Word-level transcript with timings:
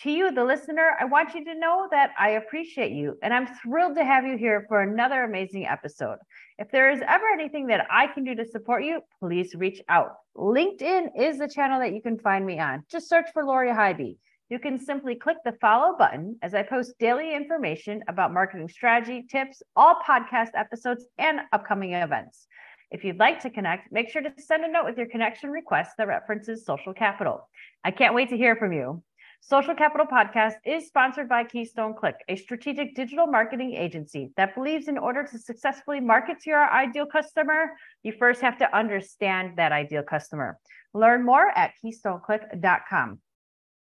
To 0.00 0.10
you, 0.10 0.32
the 0.32 0.44
listener, 0.44 0.96
I 0.98 1.04
want 1.04 1.34
you 1.34 1.44
to 1.44 1.54
know 1.54 1.86
that 1.90 2.12
I 2.18 2.30
appreciate 2.30 2.92
you 2.92 3.18
and 3.22 3.32
I'm 3.32 3.46
thrilled 3.62 3.94
to 3.96 4.04
have 4.04 4.24
you 4.24 4.38
here 4.38 4.64
for 4.66 4.80
another 4.80 5.22
amazing 5.22 5.66
episode. 5.66 6.16
If 6.58 6.70
there 6.70 6.90
is 6.90 7.02
ever 7.06 7.26
anything 7.32 7.66
that 7.66 7.86
I 7.90 8.06
can 8.06 8.24
do 8.24 8.34
to 8.34 8.44
support 8.44 8.84
you, 8.84 9.02
please 9.20 9.54
reach 9.54 9.82
out. 9.90 10.14
LinkedIn 10.36 11.10
is 11.16 11.38
the 11.38 11.46
channel 11.46 11.78
that 11.80 11.92
you 11.92 12.00
can 12.00 12.18
find 12.18 12.46
me 12.46 12.58
on. 12.58 12.84
Just 12.90 13.08
search 13.08 13.26
for 13.34 13.44
Lori 13.44 13.70
Highby. 13.70 14.16
You 14.48 14.58
can 14.58 14.78
simply 14.78 15.14
click 15.14 15.36
the 15.44 15.56
follow 15.60 15.96
button 15.96 16.38
as 16.42 16.54
I 16.54 16.62
post 16.62 16.98
daily 16.98 17.34
information 17.34 18.02
about 18.08 18.32
marketing 18.32 18.70
strategy, 18.70 19.26
tips, 19.30 19.62
all 19.76 19.96
podcast 20.06 20.50
episodes, 20.54 21.04
and 21.18 21.40
upcoming 21.52 21.92
events. 21.92 22.46
If 22.90 23.04
you'd 23.04 23.18
like 23.18 23.40
to 23.40 23.50
connect, 23.50 23.92
make 23.92 24.10
sure 24.10 24.20
to 24.20 24.32
send 24.38 24.64
a 24.64 24.70
note 24.70 24.84
with 24.84 24.98
your 24.98 25.06
connection 25.06 25.50
request 25.50 25.92
that 25.96 26.08
references 26.08 26.64
social 26.64 26.92
capital. 26.92 27.48
I 27.84 27.90
can't 27.90 28.14
wait 28.14 28.28
to 28.30 28.36
hear 28.36 28.56
from 28.56 28.72
you. 28.72 29.02
Social 29.44 29.74
Capital 29.74 30.06
Podcast 30.06 30.54
is 30.64 30.86
sponsored 30.86 31.28
by 31.28 31.42
Keystone 31.42 31.94
Click, 31.94 32.14
a 32.28 32.36
strategic 32.36 32.94
digital 32.94 33.26
marketing 33.26 33.74
agency 33.74 34.30
that 34.36 34.54
believes 34.54 34.86
in 34.86 34.96
order 34.96 35.24
to 35.24 35.36
successfully 35.36 35.98
market 35.98 36.38
to 36.40 36.50
your 36.50 36.70
ideal 36.70 37.06
customer, 37.06 37.72
you 38.04 38.12
first 38.12 38.40
have 38.40 38.56
to 38.58 38.76
understand 38.76 39.56
that 39.56 39.72
ideal 39.72 40.04
customer. 40.04 40.60
Learn 40.94 41.24
more 41.24 41.50
at 41.58 41.72
keystoneclick.com. 41.84 43.18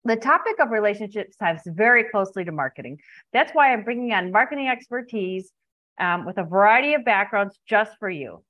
The 0.06 0.16
topic 0.18 0.60
of 0.60 0.70
relationships 0.70 1.36
ties 1.36 1.62
very 1.66 2.04
closely 2.04 2.46
to 2.46 2.52
marketing. 2.52 3.00
That's 3.34 3.52
why 3.52 3.74
I'm 3.74 3.84
bringing 3.84 4.14
on 4.14 4.32
marketing 4.32 4.68
expertise 4.68 5.52
um, 6.00 6.28
with 6.28 6.38
a 6.38 6.44
variety 6.44 6.94
of 6.94 7.04
backgrounds 7.04 7.60
just 7.68 7.98
for 7.98 8.10
you. 8.10 8.44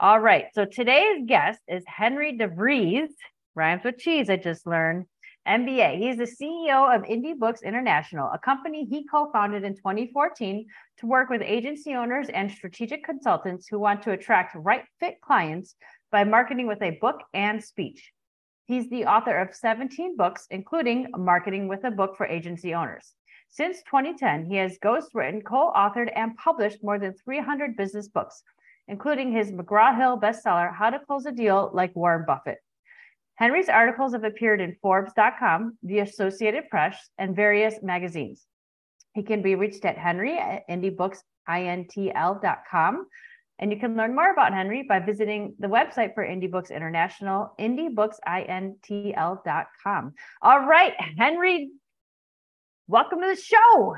All 0.00 0.18
right. 0.18 0.46
So 0.54 0.64
today's 0.64 1.26
guest 1.26 1.60
is 1.68 1.84
Henry 1.86 2.38
DeVries, 2.38 3.10
rhymes 3.54 3.84
with 3.84 3.98
cheese, 3.98 4.30
I 4.30 4.36
just 4.36 4.66
learned. 4.66 5.04
MBA. 5.48 5.98
He's 5.98 6.18
the 6.18 6.24
CEO 6.24 6.94
of 6.94 7.02
Indie 7.04 7.38
Books 7.38 7.62
International, 7.62 8.30
a 8.34 8.38
company 8.38 8.84
he 8.84 9.06
co 9.06 9.30
founded 9.32 9.64
in 9.64 9.74
2014 9.74 10.66
to 10.98 11.06
work 11.06 11.30
with 11.30 11.40
agency 11.40 11.94
owners 11.94 12.28
and 12.28 12.50
strategic 12.50 13.02
consultants 13.02 13.66
who 13.66 13.78
want 13.78 14.02
to 14.02 14.12
attract 14.12 14.54
right 14.54 14.84
fit 15.00 15.20
clients 15.22 15.74
by 16.12 16.22
marketing 16.22 16.66
with 16.66 16.82
a 16.82 16.98
book 17.00 17.22
and 17.32 17.64
speech. 17.64 18.12
He's 18.66 18.90
the 18.90 19.06
author 19.06 19.38
of 19.38 19.54
17 19.54 20.18
books, 20.18 20.46
including 20.50 21.06
Marketing 21.16 21.66
with 21.66 21.84
a 21.84 21.90
Book 21.90 22.18
for 22.18 22.26
Agency 22.26 22.74
Owners. 22.74 23.14
Since 23.48 23.82
2010, 23.84 24.44
he 24.44 24.56
has 24.56 24.78
ghostwritten, 24.84 25.42
co 25.42 25.72
authored, 25.74 26.12
and 26.14 26.36
published 26.36 26.84
more 26.84 26.98
than 26.98 27.14
300 27.14 27.74
business 27.74 28.08
books, 28.08 28.42
including 28.86 29.32
his 29.32 29.50
McGraw 29.50 29.96
Hill 29.96 30.20
bestseller, 30.20 30.74
How 30.74 30.90
to 30.90 30.98
Close 30.98 31.24
a 31.24 31.32
Deal 31.32 31.70
Like 31.72 31.96
Warren 31.96 32.26
Buffett. 32.26 32.58
Henry's 33.38 33.68
articles 33.68 34.14
have 34.14 34.24
appeared 34.24 34.60
in 34.60 34.74
Forbes.com, 34.82 35.78
the 35.84 36.00
Associated 36.00 36.68
Press, 36.70 36.98
and 37.18 37.36
various 37.36 37.76
magazines. 37.82 38.44
He 39.14 39.22
can 39.22 39.42
be 39.42 39.54
reached 39.54 39.84
at 39.84 39.96
henry 39.96 40.36
at 40.36 40.68
indiebooksintl.com. 40.68 43.06
And 43.60 43.72
you 43.72 43.78
can 43.78 43.96
learn 43.96 44.16
more 44.16 44.32
about 44.32 44.52
Henry 44.52 44.84
by 44.88 44.98
visiting 44.98 45.54
the 45.60 45.68
website 45.68 46.14
for 46.14 46.24
Indie 46.24 46.50
Books 46.50 46.72
International, 46.72 47.54
indiebooksintl.com. 47.60 50.14
All 50.42 50.66
right, 50.66 50.94
Henry, 51.16 51.70
welcome 52.88 53.20
to 53.20 53.28
the 53.28 53.40
show. 53.40 53.94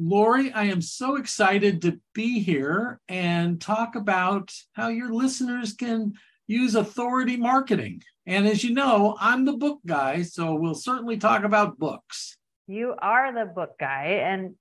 Lori, 0.00 0.52
I 0.52 0.64
am 0.64 0.80
so 0.80 1.16
excited 1.16 1.82
to 1.82 2.00
be 2.12 2.40
here 2.40 3.00
and 3.08 3.60
talk 3.60 3.96
about 3.96 4.52
how 4.72 4.88
your 4.88 5.12
listeners 5.12 5.74
can 5.74 6.14
use 6.48 6.74
authority 6.74 7.36
marketing. 7.36 8.02
And 8.26 8.46
as 8.46 8.64
you 8.64 8.74
know, 8.74 9.16
I'm 9.20 9.44
the 9.44 9.52
book 9.52 9.78
guy, 9.86 10.22
so 10.22 10.54
we'll 10.54 10.74
certainly 10.74 11.18
talk 11.18 11.44
about 11.44 11.78
books. 11.78 12.36
You 12.66 12.94
are 12.98 13.32
the 13.32 13.46
book 13.46 13.78
guy. 13.78 14.22
And 14.24 14.54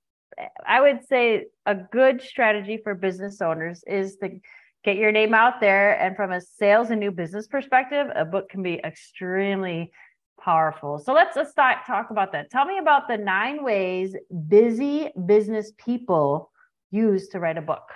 I 0.66 0.82
would 0.82 1.08
say 1.08 1.46
a 1.66 1.74
good 1.74 2.22
strategy 2.22 2.80
for 2.84 2.94
business 2.94 3.42
owners 3.42 3.84
is 3.88 4.18
to 4.18 4.40
get 4.84 4.98
your 4.98 5.12
name 5.12 5.34
out 5.34 5.60
there. 5.60 6.00
And 6.00 6.16
from 6.16 6.32
a 6.32 6.42
sales 6.42 6.92
and 6.92 7.00
new 7.00 7.12
business 7.12 7.48
perspective, 7.48 8.08
a 8.16 8.24
book 8.26 8.50
can 8.50 8.62
be 8.62 8.80
extremely 8.84 9.92
powerful. 10.40 11.00
So 11.00 11.14
let's, 11.14 11.36
let's 11.36 11.52
start, 11.52 11.80
talk 11.88 12.12
about 12.12 12.32
that. 12.34 12.52
Tell 12.52 12.66
me 12.66 12.78
about 12.78 13.08
the 13.08 13.18
nine 13.18 13.64
ways 13.64 14.16
busy 14.48 15.10
business 15.26 15.72
people 15.78 16.52
use 16.92 17.28
to 17.30 17.40
write 17.40 17.58
a 17.58 17.62
book. 17.62 17.90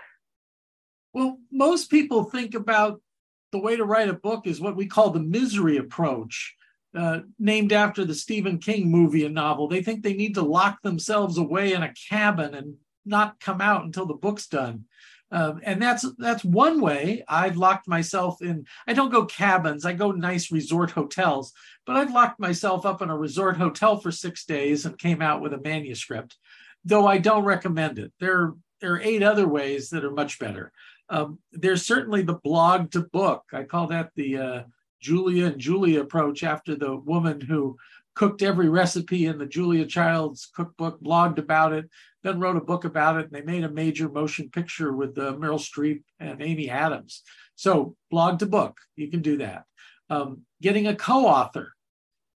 Well, 1.14 1.38
most 1.52 1.90
people 1.90 2.24
think 2.24 2.56
about 2.56 3.02
the 3.52 3.60
way 3.60 3.76
to 3.76 3.86
write 3.86 4.10
a 4.10 4.14
book 4.14 4.48
is 4.48 4.62
what 4.62 4.76
we 4.76 4.88
call 4.88 5.10
the 5.10 5.20
misery 5.20 5.78
approach, 5.78 6.56
uh, 6.96 7.20
named 7.40 7.74
after 7.74 8.06
the 8.06 8.16
Stephen 8.16 8.58
King 8.58 8.90
movie 8.90 9.26
and 9.26 9.36
novel. 9.36 9.68
They 9.68 9.82
think 9.82 10.04
they 10.04 10.14
need 10.14 10.36
to 10.36 10.42
lock 10.42 10.82
themselves 10.82 11.38
away 11.38 11.74
in 11.74 11.84
a 11.84 11.94
cabin 12.10 12.54
and 12.54 12.76
not 13.06 13.40
come 13.40 13.62
out 13.62 13.84
until 13.84 14.06
the 14.06 14.14
book's 14.14 14.48
done. 14.48 14.86
Uh, 15.32 15.54
and 15.64 15.82
that's 15.82 16.06
that's 16.18 16.44
one 16.44 16.82
way 16.82 17.24
I've 17.28 17.56
locked 17.56 17.88
myself 17.88 18.42
in. 18.42 18.66
I 18.86 18.92
don't 18.92 19.12
go 19.12 19.26
cabins, 19.26 19.86
I 19.86 19.94
go 19.94 20.12
nice 20.12 20.52
resort 20.52 20.92
hotels, 20.92 21.54
but 21.86 21.96
I've 21.96 22.12
locked 22.12 22.40
myself 22.40 22.86
up 22.86 23.02
in 23.02 23.10
a 23.10 23.18
resort 23.18 23.56
hotel 23.56 23.98
for 23.98 24.12
six 24.12 24.44
days 24.44 24.86
and 24.86 24.98
came 24.98 25.22
out 25.22 25.42
with 25.42 25.54
a 25.54 25.58
manuscript, 25.58 26.36
though 26.84 27.08
I 27.08 27.18
don't 27.18 27.46
recommend 27.46 27.98
it. 27.98 28.12
There, 28.20 28.56
there 28.82 28.96
are 28.96 29.02
eight 29.02 29.24
other 29.24 29.48
ways 29.48 29.90
that 29.92 30.04
are 30.04 30.12
much 30.12 30.38
better. 30.38 30.74
Um, 31.12 31.40
there's 31.52 31.86
certainly 31.86 32.22
the 32.22 32.40
blog 32.42 32.92
to 32.92 33.02
book. 33.02 33.44
I 33.52 33.64
call 33.64 33.88
that 33.88 34.12
the 34.16 34.38
uh, 34.38 34.64
Julie 35.02 35.42
and 35.42 35.60
Julia 35.60 36.02
approach 36.02 36.44
after 36.44 36.74
the 36.74 36.96
woman 36.96 37.42
who 37.42 37.78
cooked 38.16 38.42
every 38.42 38.70
recipe 38.70 39.26
in 39.26 39.38
the 39.38 39.46
Julia 39.46 39.86
Child's 39.86 40.50
cookbook, 40.56 41.02
blogged 41.02 41.38
about 41.38 41.74
it, 41.74 41.90
then 42.24 42.40
wrote 42.40 42.56
a 42.56 42.62
book 42.62 42.86
about 42.86 43.18
it. 43.18 43.26
And 43.26 43.32
they 43.32 43.42
made 43.42 43.66
a 43.66 43.70
major 43.70 44.08
motion 44.08 44.50
picture 44.50 44.94
with 44.94 45.18
uh, 45.18 45.34
Meryl 45.34 45.60
Streep 45.60 46.02
and 46.20 46.42
Amy 46.42 46.70
Adams. 46.70 47.24
So, 47.56 47.96
blog 48.10 48.40
to 48.40 48.46
book, 48.46 48.80
you 48.96 49.10
can 49.10 49.22
do 49.22 49.38
that. 49.38 49.66
Um, 50.10 50.44
getting 50.62 50.88
a 50.88 50.96
co 50.96 51.26
author. 51.26 51.74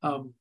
Um, 0.02 0.34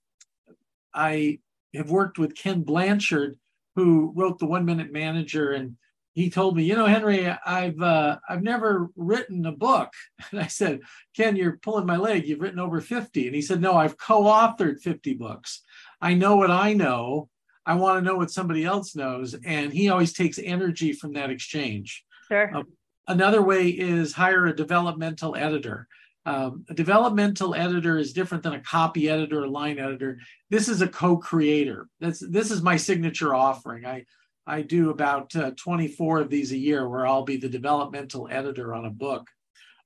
I 0.94 1.40
have 1.74 1.90
worked 1.90 2.18
with 2.18 2.36
Ken 2.36 2.62
Blanchard, 2.62 3.38
who 3.74 4.12
wrote 4.14 4.38
The 4.38 4.46
One 4.46 4.64
Minute 4.64 4.92
Manager 4.92 5.50
and 5.50 5.76
he 6.12 6.28
told 6.28 6.56
me, 6.56 6.64
you 6.64 6.74
know, 6.74 6.86
Henry, 6.86 7.26
I've 7.28 7.80
uh, 7.80 8.18
I've 8.28 8.42
never 8.42 8.88
written 8.96 9.46
a 9.46 9.52
book. 9.52 9.92
And 10.30 10.40
I 10.40 10.46
said, 10.46 10.80
Ken, 11.16 11.34
you're 11.36 11.58
pulling 11.58 11.86
my 11.86 11.96
leg. 11.96 12.26
You've 12.26 12.40
written 12.40 12.58
over 12.58 12.80
50. 12.80 13.26
And 13.26 13.34
he 13.34 13.42
said, 13.42 13.60
No, 13.60 13.74
I've 13.74 13.96
co-authored 13.96 14.80
50 14.80 15.14
books. 15.14 15.62
I 16.00 16.14
know 16.14 16.36
what 16.36 16.50
I 16.50 16.72
know. 16.72 17.28
I 17.66 17.74
want 17.74 17.98
to 17.98 18.04
know 18.04 18.16
what 18.16 18.30
somebody 18.30 18.64
else 18.64 18.96
knows. 18.96 19.34
And 19.44 19.72
he 19.72 19.88
always 19.88 20.12
takes 20.12 20.38
energy 20.38 20.92
from 20.92 21.12
that 21.14 21.30
exchange. 21.30 22.04
Sure. 22.28 22.54
Uh, 22.54 22.62
another 23.06 23.42
way 23.42 23.68
is 23.68 24.12
hire 24.12 24.46
a 24.46 24.56
developmental 24.56 25.36
editor. 25.36 25.86
Um, 26.26 26.64
a 26.68 26.74
developmental 26.74 27.54
editor 27.54 27.96
is 27.98 28.12
different 28.12 28.42
than 28.42 28.52
a 28.52 28.60
copy 28.60 29.08
editor 29.08 29.42
or 29.42 29.48
line 29.48 29.78
editor. 29.78 30.18
This 30.50 30.68
is 30.68 30.82
a 30.82 30.88
co-creator. 30.88 31.88
That's 31.98 32.20
this 32.20 32.50
is 32.50 32.62
my 32.62 32.76
signature 32.76 33.34
offering. 33.34 33.86
I 33.86 34.04
I 34.50 34.62
do 34.62 34.90
about 34.90 35.34
uh, 35.36 35.52
24 35.52 36.22
of 36.22 36.28
these 36.28 36.50
a 36.50 36.56
year 36.56 36.88
where 36.88 37.06
I'll 37.06 37.24
be 37.24 37.36
the 37.36 37.48
developmental 37.48 38.26
editor 38.30 38.74
on 38.74 38.84
a 38.84 38.90
book. 38.90 39.28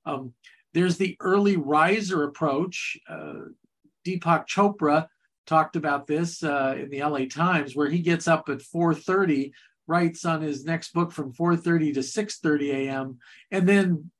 Um, 0.06 0.32
there's 0.72 0.96
the 0.96 1.16
early 1.20 1.58
riser 1.58 2.24
approach. 2.24 2.96
Uh, 3.06 3.50
Deepak 4.06 4.46
Chopra 4.48 5.06
talked 5.46 5.76
about 5.76 6.06
this 6.06 6.42
uh, 6.42 6.76
in 6.78 6.88
the 6.88 7.02
LA 7.02 7.26
Times, 7.26 7.76
where 7.76 7.90
he 7.90 7.98
gets 7.98 8.26
up 8.26 8.48
at 8.48 8.62
4:30, 8.62 9.52
writes 9.86 10.24
on 10.24 10.40
his 10.40 10.64
next 10.64 10.94
book 10.94 11.12
from 11.12 11.34
4:30 11.34 11.94
to 11.94 12.00
6:30 12.00 12.70
a.m., 12.72 13.18
and 13.50 13.68
then 13.68 14.10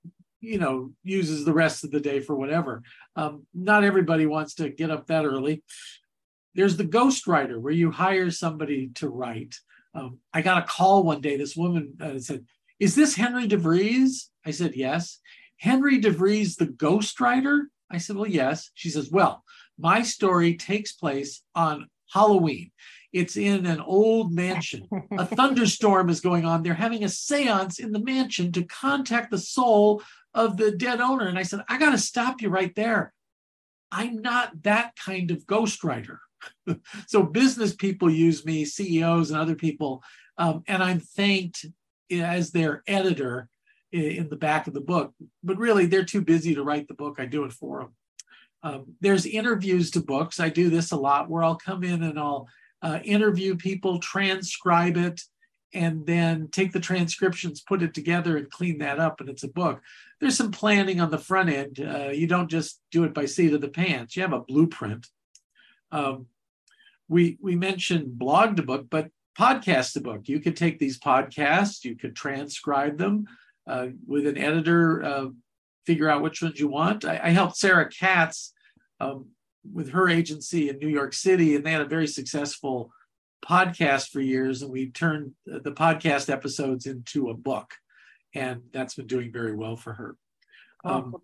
you 0.40 0.58
know 0.58 0.92
uses 1.02 1.46
the 1.46 1.54
rest 1.54 1.84
of 1.84 1.90
the 1.90 2.00
day 2.00 2.20
for 2.20 2.36
whatever. 2.36 2.82
Um, 3.16 3.46
not 3.54 3.82
everybody 3.82 4.26
wants 4.26 4.54
to 4.56 4.68
get 4.68 4.90
up 4.90 5.06
that 5.06 5.24
early. 5.24 5.62
There's 6.54 6.76
the 6.76 6.84
ghostwriter, 6.84 7.58
where 7.58 7.72
you 7.72 7.90
hire 7.90 8.30
somebody 8.30 8.90
to 8.96 9.08
write. 9.08 9.56
Um, 9.94 10.18
I 10.32 10.42
got 10.42 10.62
a 10.62 10.66
call 10.66 11.04
one 11.04 11.20
day. 11.20 11.36
This 11.36 11.56
woman 11.56 11.94
uh, 12.00 12.18
said, 12.18 12.44
Is 12.80 12.94
this 12.94 13.14
Henry 13.14 13.46
DeVries? 13.46 14.28
I 14.44 14.50
said, 14.50 14.74
Yes. 14.74 15.20
Henry 15.56 16.00
DeVries, 16.00 16.56
the 16.56 16.66
ghostwriter? 16.66 17.64
I 17.90 17.98
said, 17.98 18.16
Well, 18.16 18.28
yes. 18.28 18.70
She 18.74 18.90
says, 18.90 19.10
Well, 19.10 19.44
my 19.78 20.02
story 20.02 20.56
takes 20.56 20.92
place 20.92 21.42
on 21.54 21.88
Halloween. 22.12 22.70
It's 23.12 23.36
in 23.36 23.66
an 23.66 23.80
old 23.80 24.32
mansion. 24.32 24.88
A 25.12 25.24
thunderstorm 25.36 26.10
is 26.10 26.20
going 26.20 26.44
on. 26.44 26.62
They're 26.62 26.74
having 26.74 27.04
a 27.04 27.08
seance 27.08 27.78
in 27.78 27.92
the 27.92 28.00
mansion 28.00 28.50
to 28.52 28.64
contact 28.64 29.30
the 29.30 29.38
soul 29.38 30.02
of 30.34 30.56
the 30.56 30.72
dead 30.72 31.00
owner. 31.00 31.28
And 31.28 31.38
I 31.38 31.44
said, 31.44 31.60
I 31.68 31.78
got 31.78 31.92
to 31.92 31.98
stop 31.98 32.42
you 32.42 32.48
right 32.48 32.74
there. 32.74 33.12
I'm 33.92 34.20
not 34.20 34.64
that 34.64 34.96
kind 34.96 35.30
of 35.30 35.46
ghostwriter. 35.46 36.18
so 37.06 37.22
business 37.22 37.74
people 37.74 38.10
use 38.10 38.44
me, 38.44 38.64
CEOs 38.64 39.30
and 39.30 39.40
other 39.40 39.54
people, 39.54 40.02
um, 40.38 40.62
and 40.66 40.82
I'm 40.82 41.00
thanked 41.00 41.66
as 42.10 42.50
their 42.50 42.82
editor 42.86 43.48
in 43.92 44.28
the 44.28 44.36
back 44.36 44.66
of 44.66 44.74
the 44.74 44.80
book. 44.80 45.14
But 45.42 45.58
really, 45.58 45.86
they're 45.86 46.04
too 46.04 46.22
busy 46.22 46.54
to 46.54 46.64
write 46.64 46.88
the 46.88 46.94
book. 46.94 47.16
I 47.18 47.26
do 47.26 47.44
it 47.44 47.52
for 47.52 47.80
them. 47.80 47.94
Um, 48.62 48.94
there's 49.00 49.26
interviews 49.26 49.90
to 49.92 50.00
books. 50.00 50.40
I 50.40 50.48
do 50.48 50.70
this 50.70 50.90
a 50.90 50.96
lot 50.96 51.28
where 51.28 51.44
I'll 51.44 51.56
come 51.56 51.84
in 51.84 52.02
and 52.02 52.18
I'll 52.18 52.48
uh, 52.82 52.98
interview 53.04 53.56
people, 53.56 53.98
transcribe 53.98 54.96
it, 54.96 55.20
and 55.74 56.06
then 56.06 56.48
take 56.50 56.72
the 56.72 56.80
transcriptions, 56.80 57.60
put 57.60 57.82
it 57.82 57.92
together, 57.94 58.36
and 58.36 58.50
clean 58.50 58.78
that 58.78 58.98
up, 58.98 59.20
and 59.20 59.28
it's 59.28 59.42
a 59.42 59.48
book. 59.48 59.82
There's 60.20 60.36
some 60.36 60.50
planning 60.50 61.00
on 61.00 61.10
the 61.10 61.18
front 61.18 61.50
end. 61.50 61.80
Uh, 61.80 62.10
you 62.10 62.26
don't 62.26 62.50
just 62.50 62.80
do 62.90 63.04
it 63.04 63.12
by 63.12 63.26
seat 63.26 63.52
of 63.52 63.60
the 63.60 63.68
pants. 63.68 64.16
You 64.16 64.22
have 64.22 64.32
a 64.32 64.40
blueprint. 64.40 65.06
Um, 65.92 66.26
we 67.08 67.38
we 67.40 67.56
mentioned 67.56 68.18
blog 68.18 68.56
to 68.56 68.62
book, 68.62 68.86
but 68.90 69.08
podcast 69.38 69.92
to 69.92 70.00
book. 70.00 70.28
You 70.28 70.40
could 70.40 70.56
take 70.56 70.78
these 70.78 70.98
podcasts, 70.98 71.84
you 71.84 71.96
could 71.96 72.14
transcribe 72.14 72.98
them 72.98 73.26
uh, 73.66 73.88
with 74.06 74.26
an 74.26 74.38
editor, 74.38 75.02
uh, 75.02 75.26
figure 75.86 76.08
out 76.08 76.22
which 76.22 76.42
ones 76.42 76.58
you 76.58 76.68
want. 76.68 77.04
I, 77.04 77.20
I 77.24 77.30
helped 77.30 77.56
Sarah 77.56 77.88
Katz 77.88 78.52
um, 79.00 79.26
with 79.72 79.90
her 79.90 80.08
agency 80.08 80.68
in 80.68 80.78
New 80.78 80.88
York 80.88 81.12
City, 81.14 81.56
and 81.56 81.64
they 81.64 81.72
had 81.72 81.80
a 81.80 81.86
very 81.86 82.06
successful 82.06 82.92
podcast 83.44 84.10
for 84.10 84.20
years. 84.20 84.62
And 84.62 84.70
we 84.70 84.90
turned 84.90 85.32
the 85.46 85.72
podcast 85.72 86.30
episodes 86.30 86.86
into 86.86 87.30
a 87.30 87.34
book, 87.34 87.74
and 88.34 88.62
that's 88.72 88.94
been 88.94 89.06
doing 89.06 89.32
very 89.32 89.54
well 89.54 89.76
for 89.76 89.92
her. 89.94 90.16
Um, 90.84 91.16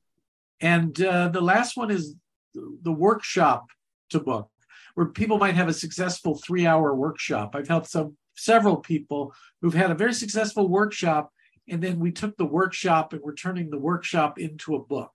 and 0.60 1.00
uh, 1.02 1.28
the 1.28 1.40
last 1.40 1.76
one 1.76 1.90
is 1.90 2.14
the 2.54 2.92
workshop 2.92 3.66
to 4.10 4.20
book, 4.20 4.50
where 4.94 5.06
people 5.06 5.38
might 5.38 5.54
have 5.54 5.68
a 5.68 5.74
successful 5.74 6.34
three-hour 6.34 6.94
workshop. 6.94 7.54
I've 7.54 7.68
helped 7.68 7.88
some 7.88 8.16
several 8.36 8.76
people 8.76 9.32
who've 9.60 9.74
had 9.74 9.90
a 9.90 9.94
very 9.94 10.14
successful 10.14 10.68
workshop, 10.68 11.32
and 11.68 11.82
then 11.82 11.98
we 11.98 12.12
took 12.12 12.36
the 12.36 12.44
workshop 12.46 13.12
and 13.12 13.22
we're 13.22 13.34
turning 13.34 13.70
the 13.70 13.78
workshop 13.78 14.38
into 14.38 14.74
a 14.74 14.84
book. 14.84 15.12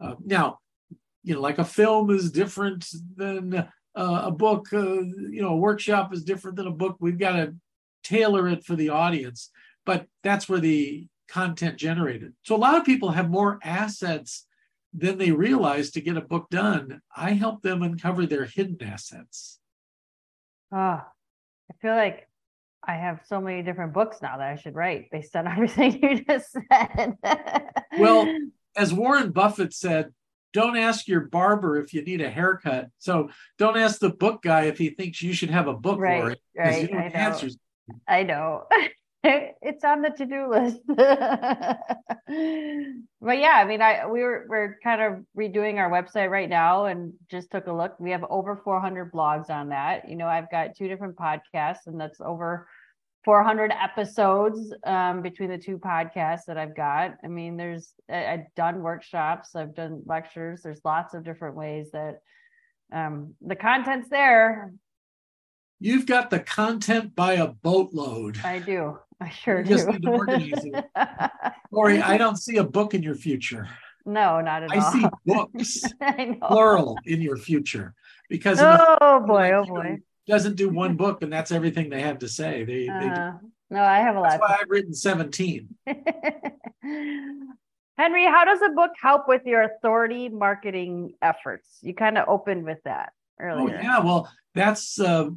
Uh, 0.00 0.14
now, 0.24 0.58
you 1.22 1.34
know, 1.34 1.40
like 1.40 1.58
a 1.58 1.64
film 1.64 2.10
is 2.10 2.30
different 2.30 2.86
than 3.16 3.54
uh, 3.94 4.22
a 4.24 4.30
book. 4.30 4.72
Uh, 4.72 5.02
you 5.02 5.42
know, 5.42 5.50
a 5.50 5.56
workshop 5.56 6.12
is 6.12 6.24
different 6.24 6.56
than 6.56 6.66
a 6.66 6.72
book. 6.72 6.96
We've 7.00 7.18
got 7.18 7.32
to 7.32 7.54
tailor 8.04 8.48
it 8.48 8.64
for 8.64 8.76
the 8.76 8.90
audience, 8.90 9.50
but 9.84 10.06
that's 10.22 10.48
where 10.48 10.60
the 10.60 11.08
content 11.28 11.76
generated. 11.76 12.32
So 12.44 12.54
a 12.54 12.58
lot 12.58 12.76
of 12.76 12.84
people 12.84 13.10
have 13.10 13.28
more 13.30 13.58
assets 13.64 14.45
than 14.96 15.18
they 15.18 15.30
realize 15.30 15.90
to 15.90 16.00
get 16.00 16.16
a 16.16 16.22
book 16.22 16.48
done. 16.50 17.00
I 17.14 17.32
help 17.32 17.62
them 17.62 17.82
uncover 17.82 18.26
their 18.26 18.46
hidden 18.46 18.82
assets. 18.82 19.58
Ah, 20.72 21.06
oh, 21.06 21.12
I 21.70 21.74
feel 21.80 21.94
like 21.94 22.28
I 22.82 22.94
have 22.94 23.20
so 23.26 23.40
many 23.40 23.62
different 23.62 23.92
books 23.92 24.18
now 24.22 24.38
that 24.38 24.48
I 24.48 24.56
should 24.56 24.74
write 24.74 25.10
based 25.10 25.36
on 25.36 25.46
everything 25.46 26.02
you 26.02 26.24
just 26.24 26.56
said. 26.70 27.16
well, 27.98 28.34
as 28.76 28.92
Warren 28.92 29.32
Buffett 29.32 29.72
said, 29.72 30.12
don't 30.52 30.76
ask 30.76 31.06
your 31.06 31.20
barber 31.20 31.78
if 31.78 31.92
you 31.92 32.02
need 32.02 32.22
a 32.22 32.30
haircut. 32.30 32.88
So 32.98 33.28
don't 33.58 33.76
ask 33.76 33.98
the 33.98 34.10
book 34.10 34.42
guy 34.42 34.62
if 34.62 34.78
he 34.78 34.90
thinks 34.90 35.20
you 35.20 35.34
should 35.34 35.50
have 35.50 35.66
a 35.66 35.74
book 35.74 36.00
right, 36.00 36.22
for 36.22 36.30
it. 36.30 36.40
Right. 36.56 36.94
I 36.94 37.08
know. 37.08 37.14
Answers. 37.14 37.58
I 38.08 38.22
know. 38.22 38.64
it's 39.62 39.84
on 39.84 40.02
the 40.02 40.10
to-do 40.10 40.50
list. 40.50 40.80
but 43.20 43.38
yeah, 43.38 43.54
I 43.56 43.64
mean, 43.64 43.82
I 43.82 44.06
we 44.06 44.22
were 44.22 44.46
we're 44.48 44.78
kind 44.82 45.00
of 45.00 45.24
redoing 45.36 45.76
our 45.76 45.90
website 45.90 46.30
right 46.30 46.48
now 46.48 46.86
and 46.86 47.12
just 47.30 47.50
took 47.50 47.66
a 47.66 47.72
look. 47.72 47.98
We 47.98 48.10
have 48.10 48.24
over 48.30 48.60
400 48.62 49.12
blogs 49.12 49.50
on 49.50 49.70
that. 49.70 50.08
You 50.08 50.16
know, 50.16 50.28
I've 50.28 50.50
got 50.50 50.76
two 50.76 50.88
different 50.88 51.16
podcasts, 51.16 51.86
and 51.86 52.00
that's 52.00 52.20
over 52.20 52.68
400 53.24 53.72
episodes 53.72 54.72
um, 54.86 55.20
between 55.20 55.50
the 55.50 55.58
two 55.58 55.78
podcasts 55.78 56.44
that 56.46 56.56
I've 56.56 56.76
got. 56.76 57.16
I 57.24 57.26
mean, 57.26 57.56
there's 57.56 57.92
I, 58.08 58.26
I've 58.26 58.54
done 58.54 58.82
workshops, 58.82 59.56
I've 59.56 59.74
done 59.74 60.02
lectures. 60.06 60.62
There's 60.62 60.80
lots 60.84 61.14
of 61.14 61.24
different 61.24 61.56
ways 61.56 61.88
that 61.92 62.20
um, 62.92 63.34
the 63.40 63.56
content's 63.56 64.08
there. 64.08 64.72
You've 65.80 66.06
got 66.06 66.30
the 66.30 66.38
content 66.38 67.14
by 67.16 67.34
a 67.34 67.48
boatload. 67.48 68.40
I 68.44 68.60
do. 68.60 68.98
I 69.20 69.30
sure 69.30 69.58
you 69.58 69.64
do. 69.64 69.70
Just 69.70 69.88
need 69.88 70.02
to 70.02 70.10
organize 70.10 70.64
it. 70.64 70.84
Lori, 71.70 72.00
I 72.00 72.18
don't 72.18 72.36
see 72.36 72.58
a 72.58 72.64
book 72.64 72.94
in 72.94 73.02
your 73.02 73.14
future. 73.14 73.68
No, 74.04 74.40
not 74.40 74.62
at 74.62 74.72
I 74.72 74.76
all. 74.76 74.82
I 74.84 74.92
see 74.92 75.08
books, 75.24 75.82
plural, 76.42 76.98
in 77.06 77.20
your 77.20 77.36
future. 77.36 77.94
Because 78.28 78.58
oh 78.60 79.24
boy, 79.26 79.52
oh 79.52 79.64
boy 79.64 79.98
doesn't 80.26 80.56
do 80.56 80.68
one 80.68 80.96
book 80.96 81.22
and 81.22 81.32
that's 81.32 81.52
everything 81.52 81.90
they 81.90 82.02
have 82.02 82.18
to 82.20 82.28
say. 82.28 82.64
They, 82.64 82.88
uh, 82.88 83.00
they 83.00 83.08
no, 83.68 83.82
I 83.82 83.98
have 83.98 84.16
a 84.16 84.20
lot. 84.20 84.30
That's 84.30 84.40
why 84.40 84.58
I've 84.60 84.70
written 84.70 84.94
17. 84.94 85.68
Henry, 87.98 88.26
how 88.26 88.44
does 88.44 88.60
a 88.62 88.68
book 88.70 88.92
help 89.00 89.26
with 89.26 89.42
your 89.44 89.62
authority 89.62 90.28
marketing 90.28 91.14
efforts? 91.20 91.78
You 91.82 91.94
kind 91.94 92.16
of 92.18 92.28
opened 92.28 92.64
with 92.64 92.78
that 92.84 93.12
oh, 93.40 93.44
earlier. 93.44 93.78
Oh, 93.78 93.82
yeah, 93.82 93.98
well, 94.00 94.30
that's 94.54 95.00
uh, 95.00 95.30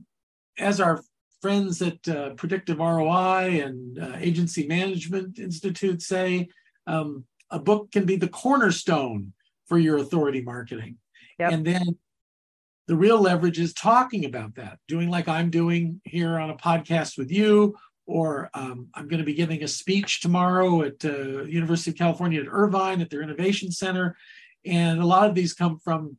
as 0.59 0.79
our 0.79 1.01
friends 1.41 1.81
at 1.81 2.07
uh, 2.07 2.31
Predictive 2.31 2.79
ROI 2.79 3.61
and 3.63 3.99
uh, 3.99 4.13
Agency 4.17 4.67
Management 4.67 5.39
Institute 5.39 6.01
say, 6.01 6.49
um, 6.87 7.25
a 7.51 7.59
book 7.59 7.91
can 7.91 8.05
be 8.05 8.15
the 8.15 8.27
cornerstone 8.27 9.33
for 9.65 9.77
your 9.77 9.97
authority 9.97 10.41
marketing. 10.41 10.97
Yep. 11.39 11.51
And 11.51 11.65
then 11.65 11.97
the 12.87 12.95
real 12.95 13.21
leverage 13.21 13.59
is 13.59 13.73
talking 13.73 14.25
about 14.25 14.55
that, 14.55 14.79
doing 14.87 15.09
like 15.09 15.27
I'm 15.27 15.49
doing 15.49 16.01
here 16.03 16.37
on 16.39 16.49
a 16.49 16.57
podcast 16.57 17.17
with 17.17 17.31
you, 17.31 17.75
or 18.05 18.49
um, 18.55 18.87
I'm 18.95 19.07
going 19.07 19.19
to 19.19 19.25
be 19.25 19.35
giving 19.35 19.63
a 19.63 19.67
speech 19.67 20.21
tomorrow 20.21 20.81
at 20.81 21.05
uh, 21.05 21.43
University 21.43 21.91
of 21.91 21.97
California 21.97 22.41
at 22.41 22.47
Irvine 22.49 23.01
at 23.01 23.09
their 23.11 23.21
Innovation 23.21 23.71
Center, 23.71 24.17
and 24.65 24.99
a 24.99 25.05
lot 25.05 25.29
of 25.29 25.35
these 25.35 25.53
come 25.53 25.77
from 25.77 26.17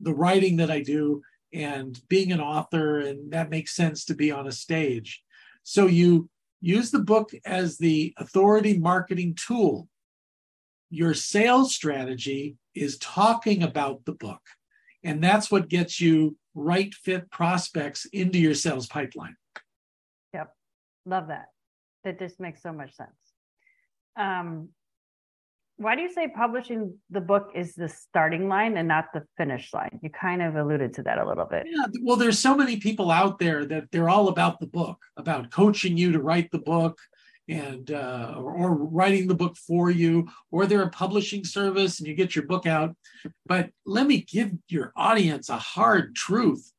the 0.00 0.14
writing 0.14 0.56
that 0.58 0.70
I 0.70 0.80
do 0.82 1.22
and 1.52 2.00
being 2.08 2.32
an 2.32 2.40
author, 2.40 3.00
and 3.00 3.32
that 3.32 3.50
makes 3.50 3.74
sense 3.74 4.04
to 4.06 4.14
be 4.14 4.30
on 4.30 4.46
a 4.46 4.52
stage. 4.52 5.22
So 5.62 5.86
you 5.86 6.28
use 6.60 6.90
the 6.90 6.98
book 6.98 7.30
as 7.44 7.78
the 7.78 8.14
authority 8.16 8.78
marketing 8.78 9.34
tool. 9.34 9.88
Your 10.90 11.14
sales 11.14 11.74
strategy 11.74 12.56
is 12.74 12.98
talking 12.98 13.62
about 13.62 14.04
the 14.04 14.12
book 14.12 14.40
and 15.04 15.22
that's 15.22 15.50
what 15.50 15.68
gets 15.68 16.00
you 16.00 16.36
right 16.54 16.92
fit 16.94 17.30
prospects 17.30 18.04
into 18.06 18.38
your 18.38 18.54
sales 18.54 18.86
pipeline. 18.86 19.36
Yep. 20.34 20.52
Love 21.06 21.28
that. 21.28 21.46
That 22.04 22.18
just 22.18 22.40
makes 22.40 22.62
so 22.62 22.72
much 22.72 22.94
sense. 22.94 23.10
Um, 24.16 24.70
why 25.78 25.94
do 25.94 26.02
you 26.02 26.12
say 26.12 26.26
publishing 26.28 26.94
the 27.08 27.20
book 27.20 27.52
is 27.54 27.74
the 27.74 27.88
starting 27.88 28.48
line 28.48 28.76
and 28.76 28.88
not 28.88 29.06
the 29.14 29.22
finish 29.36 29.72
line? 29.72 30.00
You 30.02 30.10
kind 30.10 30.42
of 30.42 30.56
alluded 30.56 30.92
to 30.94 31.04
that 31.04 31.18
a 31.18 31.26
little 31.26 31.44
bit. 31.44 31.66
Yeah, 31.66 31.86
well, 32.02 32.16
there's 32.16 32.38
so 32.38 32.56
many 32.56 32.78
people 32.78 33.12
out 33.12 33.38
there 33.38 33.64
that 33.64 33.84
they're 33.92 34.08
all 34.08 34.28
about 34.28 34.58
the 34.58 34.66
book, 34.66 34.98
about 35.16 35.52
coaching 35.52 35.96
you 35.96 36.10
to 36.12 36.20
write 36.20 36.50
the 36.50 36.58
book, 36.58 36.98
and 37.48 37.92
uh, 37.92 38.34
or, 38.36 38.54
or, 38.54 38.74
writing 38.74 39.28
the 39.28 39.34
book 39.34 39.56
for 39.56 39.88
you, 39.88 40.28
or 40.50 40.66
they're 40.66 40.82
a 40.82 40.90
publishing 40.90 41.44
service 41.44 41.98
and 41.98 42.08
you 42.08 42.14
get 42.14 42.34
your 42.34 42.44
book 42.44 42.66
out. 42.66 42.94
But 43.46 43.70
let 43.86 44.06
me 44.06 44.20
give 44.20 44.52
your 44.68 44.92
audience 44.96 45.48
a 45.48 45.56
hard 45.56 46.14
truth. 46.14 46.72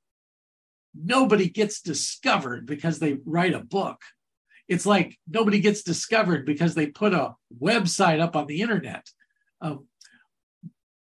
Nobody 0.93 1.49
gets 1.49 1.81
discovered 1.81 2.65
because 2.65 2.99
they 2.99 3.17
write 3.25 3.53
a 3.53 3.59
book. 3.59 4.01
It's 4.69 4.85
like 4.85 5.17
nobody 5.27 5.59
gets 5.59 5.81
discovered 5.81 6.45
because 6.45 6.75
they 6.75 6.87
put 6.87 7.13
a 7.13 7.33
website 7.61 8.21
up 8.21 8.35
on 8.35 8.45
the 8.45 8.61
internet. 8.61 9.05
Um, 9.61 9.87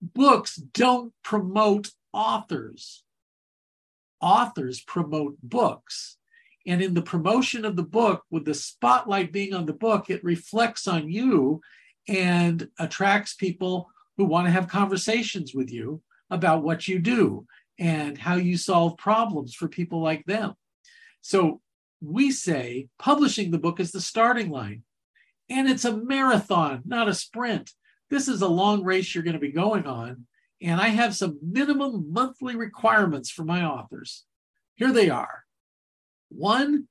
books 0.02 0.56
don't 0.56 1.14
promote 1.22 1.90
authors. 2.12 3.04
Authors 4.20 4.80
promote 4.80 5.36
books. 5.40 6.18
And 6.66 6.82
in 6.82 6.94
the 6.94 7.02
promotion 7.02 7.64
of 7.64 7.76
the 7.76 7.84
book, 7.84 8.24
with 8.28 8.44
the 8.44 8.54
spotlight 8.54 9.32
being 9.32 9.54
on 9.54 9.66
the 9.66 9.72
book, 9.72 10.10
it 10.10 10.24
reflects 10.24 10.88
on 10.88 11.08
you 11.08 11.60
and 12.08 12.68
attracts 12.78 13.34
people 13.34 13.88
who 14.16 14.24
want 14.24 14.46
to 14.46 14.50
have 14.50 14.66
conversations 14.68 15.54
with 15.54 15.70
you 15.70 16.02
about 16.28 16.64
what 16.64 16.88
you 16.88 16.98
do 16.98 17.46
and 17.78 18.18
how 18.18 18.34
you 18.34 18.56
solve 18.56 18.98
problems 18.98 19.54
for 19.54 19.68
people 19.68 20.02
like 20.02 20.24
them. 20.24 20.54
So 21.20 21.60
we 22.04 22.30
say 22.30 22.88
publishing 22.98 23.50
the 23.50 23.58
book 23.58 23.80
is 23.80 23.92
the 23.92 24.00
starting 24.00 24.50
line. 24.50 24.82
And 25.48 25.68
it's 25.68 25.84
a 25.84 25.96
marathon, 25.96 26.82
not 26.86 27.08
a 27.08 27.14
sprint. 27.14 27.72
This 28.10 28.28
is 28.28 28.42
a 28.42 28.48
long 28.48 28.82
race 28.82 29.14
you're 29.14 29.24
going 29.24 29.34
to 29.34 29.40
be 29.40 29.52
going 29.52 29.86
on. 29.86 30.26
And 30.62 30.80
I 30.80 30.88
have 30.88 31.14
some 31.14 31.38
minimum 31.42 32.12
monthly 32.12 32.56
requirements 32.56 33.30
for 33.30 33.44
my 33.44 33.64
authors. 33.64 34.24
Here 34.76 34.92
they 34.92 35.10
are 35.10 35.44
One, 36.30 36.88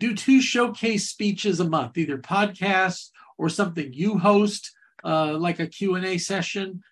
do 0.00 0.14
two 0.14 0.40
showcase 0.40 1.08
speeches 1.08 1.60
a 1.60 1.68
month, 1.68 1.98
either 1.98 2.18
podcasts 2.18 3.10
or 3.36 3.48
something 3.48 3.92
you 3.92 4.18
host, 4.18 4.70
uh, 5.04 5.36
like 5.36 5.58
a 5.60 5.66
Q&A 5.66 6.18
session, 6.18 6.82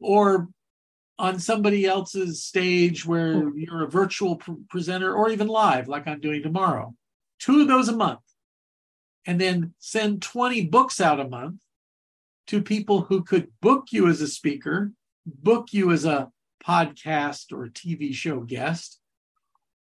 or 0.00 0.48
on 1.20 1.38
somebody 1.38 1.84
else's 1.84 2.42
stage 2.42 3.04
where 3.04 3.50
you're 3.56 3.84
a 3.84 3.90
virtual 3.90 4.36
pr- 4.36 4.52
presenter 4.70 5.14
or 5.14 5.30
even 5.30 5.48
live, 5.48 5.86
like 5.86 6.08
I'm 6.08 6.20
doing 6.20 6.42
tomorrow. 6.42 6.94
Two 7.38 7.60
of 7.60 7.68
those 7.68 7.88
a 7.88 7.96
month. 7.96 8.20
And 9.26 9.38
then 9.38 9.74
send 9.78 10.22
20 10.22 10.66
books 10.66 11.00
out 11.00 11.20
a 11.20 11.28
month 11.28 11.60
to 12.46 12.62
people 12.62 13.02
who 13.02 13.22
could 13.22 13.48
book 13.60 13.88
you 13.90 14.08
as 14.08 14.22
a 14.22 14.26
speaker, 14.26 14.92
book 15.26 15.68
you 15.72 15.92
as 15.92 16.06
a 16.06 16.30
podcast 16.66 17.52
or 17.52 17.68
TV 17.68 18.14
show 18.14 18.40
guest, 18.40 18.98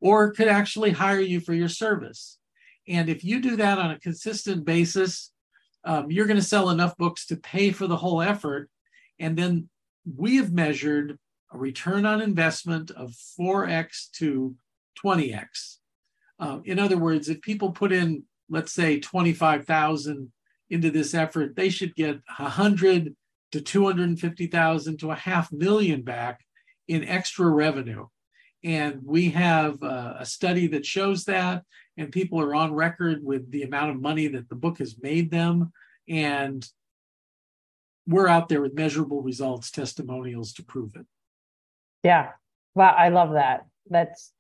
or 0.00 0.32
could 0.32 0.48
actually 0.48 0.90
hire 0.90 1.20
you 1.20 1.40
for 1.40 1.54
your 1.54 1.68
service. 1.68 2.38
And 2.86 3.08
if 3.08 3.24
you 3.24 3.40
do 3.40 3.56
that 3.56 3.78
on 3.78 3.90
a 3.90 3.98
consistent 3.98 4.66
basis, 4.66 5.32
um, 5.84 6.10
you're 6.10 6.26
going 6.26 6.38
to 6.38 6.44
sell 6.44 6.68
enough 6.68 6.96
books 6.98 7.26
to 7.26 7.36
pay 7.36 7.70
for 7.70 7.86
the 7.86 7.96
whole 7.96 8.20
effort. 8.20 8.68
And 9.18 9.36
then 9.36 9.70
we 10.04 10.36
have 10.36 10.52
measured 10.52 11.18
a 11.52 11.58
return 11.58 12.06
on 12.06 12.20
investment 12.20 12.90
of 12.90 13.14
4x 13.38 14.10
to 14.12 14.54
20x. 15.04 15.76
Uh, 16.38 16.60
in 16.64 16.78
other 16.78 16.98
words, 16.98 17.28
if 17.28 17.40
people 17.40 17.72
put 17.72 17.92
in, 17.92 18.24
let's 18.48 18.72
say, 18.72 18.98
25,000 18.98 20.32
into 20.70 20.90
this 20.90 21.14
effort, 21.14 21.54
they 21.54 21.68
should 21.68 21.94
get 21.94 22.20
100 22.38 23.14
to 23.52 23.60
250,000 23.60 24.98
to 24.98 25.10
a 25.10 25.14
half 25.14 25.52
million 25.52 26.02
back 26.02 26.40
in 26.88 27.04
extra 27.04 27.46
revenue. 27.48 28.06
And 28.64 29.00
we 29.04 29.30
have 29.30 29.82
uh, 29.82 30.14
a 30.18 30.26
study 30.26 30.68
that 30.68 30.86
shows 30.86 31.24
that, 31.24 31.64
and 31.96 32.12
people 32.12 32.40
are 32.40 32.54
on 32.54 32.72
record 32.72 33.22
with 33.22 33.50
the 33.50 33.62
amount 33.62 33.90
of 33.90 34.00
money 34.00 34.28
that 34.28 34.48
the 34.48 34.54
book 34.54 34.78
has 34.78 34.96
made 35.00 35.30
them. 35.30 35.72
And 36.08 36.66
we're 38.06 38.28
out 38.28 38.48
there 38.48 38.60
with 38.60 38.74
measurable 38.74 39.22
results, 39.22 39.70
testimonials 39.70 40.52
to 40.54 40.64
prove 40.64 40.96
it. 40.96 41.06
Yeah. 42.02 42.30
Wow. 42.74 42.94
I 42.96 43.10
love 43.10 43.32
that. 43.32 43.66
That's 43.88 44.32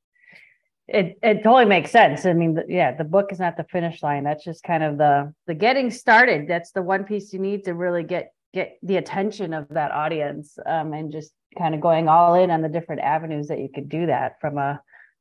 it 0.88 1.18
it 1.22 1.42
totally 1.42 1.64
makes 1.64 1.90
sense. 1.90 2.26
I 2.26 2.32
mean, 2.32 2.54
the, 2.54 2.64
yeah, 2.68 2.94
the 2.94 3.04
book 3.04 3.32
is 3.32 3.38
not 3.38 3.56
the 3.56 3.64
finish 3.64 4.02
line. 4.02 4.24
That's 4.24 4.44
just 4.44 4.62
kind 4.62 4.82
of 4.82 4.98
the 4.98 5.32
the 5.46 5.54
getting 5.54 5.90
started. 5.90 6.48
That's 6.48 6.72
the 6.72 6.82
one 6.82 7.04
piece 7.04 7.32
you 7.32 7.38
need 7.38 7.64
to 7.64 7.74
really 7.74 8.02
get 8.02 8.32
get 8.52 8.78
the 8.82 8.96
attention 8.96 9.54
of 9.54 9.68
that 9.70 9.92
audience 9.92 10.58
um, 10.66 10.92
and 10.92 11.12
just 11.12 11.32
kind 11.56 11.74
of 11.74 11.80
going 11.80 12.08
all 12.08 12.34
in 12.34 12.50
on 12.50 12.62
the 12.62 12.68
different 12.68 13.00
avenues 13.00 13.48
that 13.48 13.60
you 13.60 13.68
could 13.72 13.88
do 13.88 14.06
that 14.06 14.40
from 14.40 14.58
a 14.58 14.80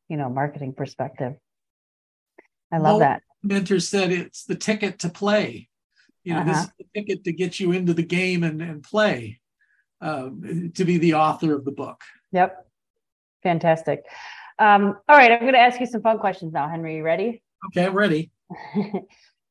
you 0.10 0.18
know 0.18 0.30
marketing 0.30 0.74
perspective. 0.74 1.34
I 2.72 2.78
love 2.78 2.84
well, 2.84 3.00
that. 3.00 3.22
Mentor 3.44 3.80
said 3.80 4.12
it's 4.12 4.46
the 4.46 4.56
ticket 4.56 5.00
to 5.00 5.10
play. 5.10 5.70
You 6.24 6.34
know, 6.34 6.42
uh-huh. 6.42 6.52
this 6.52 6.64
is 6.64 6.70
the 6.78 6.86
ticket 7.02 7.24
to 7.24 7.32
get 7.32 7.60
you 7.60 7.72
into 7.72 7.94
the 7.94 8.04
game 8.04 8.44
and, 8.44 8.62
and 8.62 8.84
play, 8.84 9.40
uh, 10.02 10.30
to 10.76 10.86
be 10.86 10.98
the 10.98 11.16
author 11.16 11.56
of 11.56 11.66
the 11.66 11.72
book. 11.72 12.02
Yep. 12.32 12.68
Fantastic. 13.44 14.06
Um, 14.60 14.98
all 15.10 15.18
right, 15.18 15.32
I'm 15.32 15.40
going 15.40 15.54
to 15.54 15.60
ask 15.60 15.80
you 15.80 15.88
some 15.88 16.02
fun 16.02 16.20
questions 16.20 16.54
now, 16.54 16.70
Henry. 16.70 16.98
You 16.98 17.04
ready? 17.04 17.42
Okay, 17.68 17.86
I'm 17.86 17.96
ready. 17.96 18.30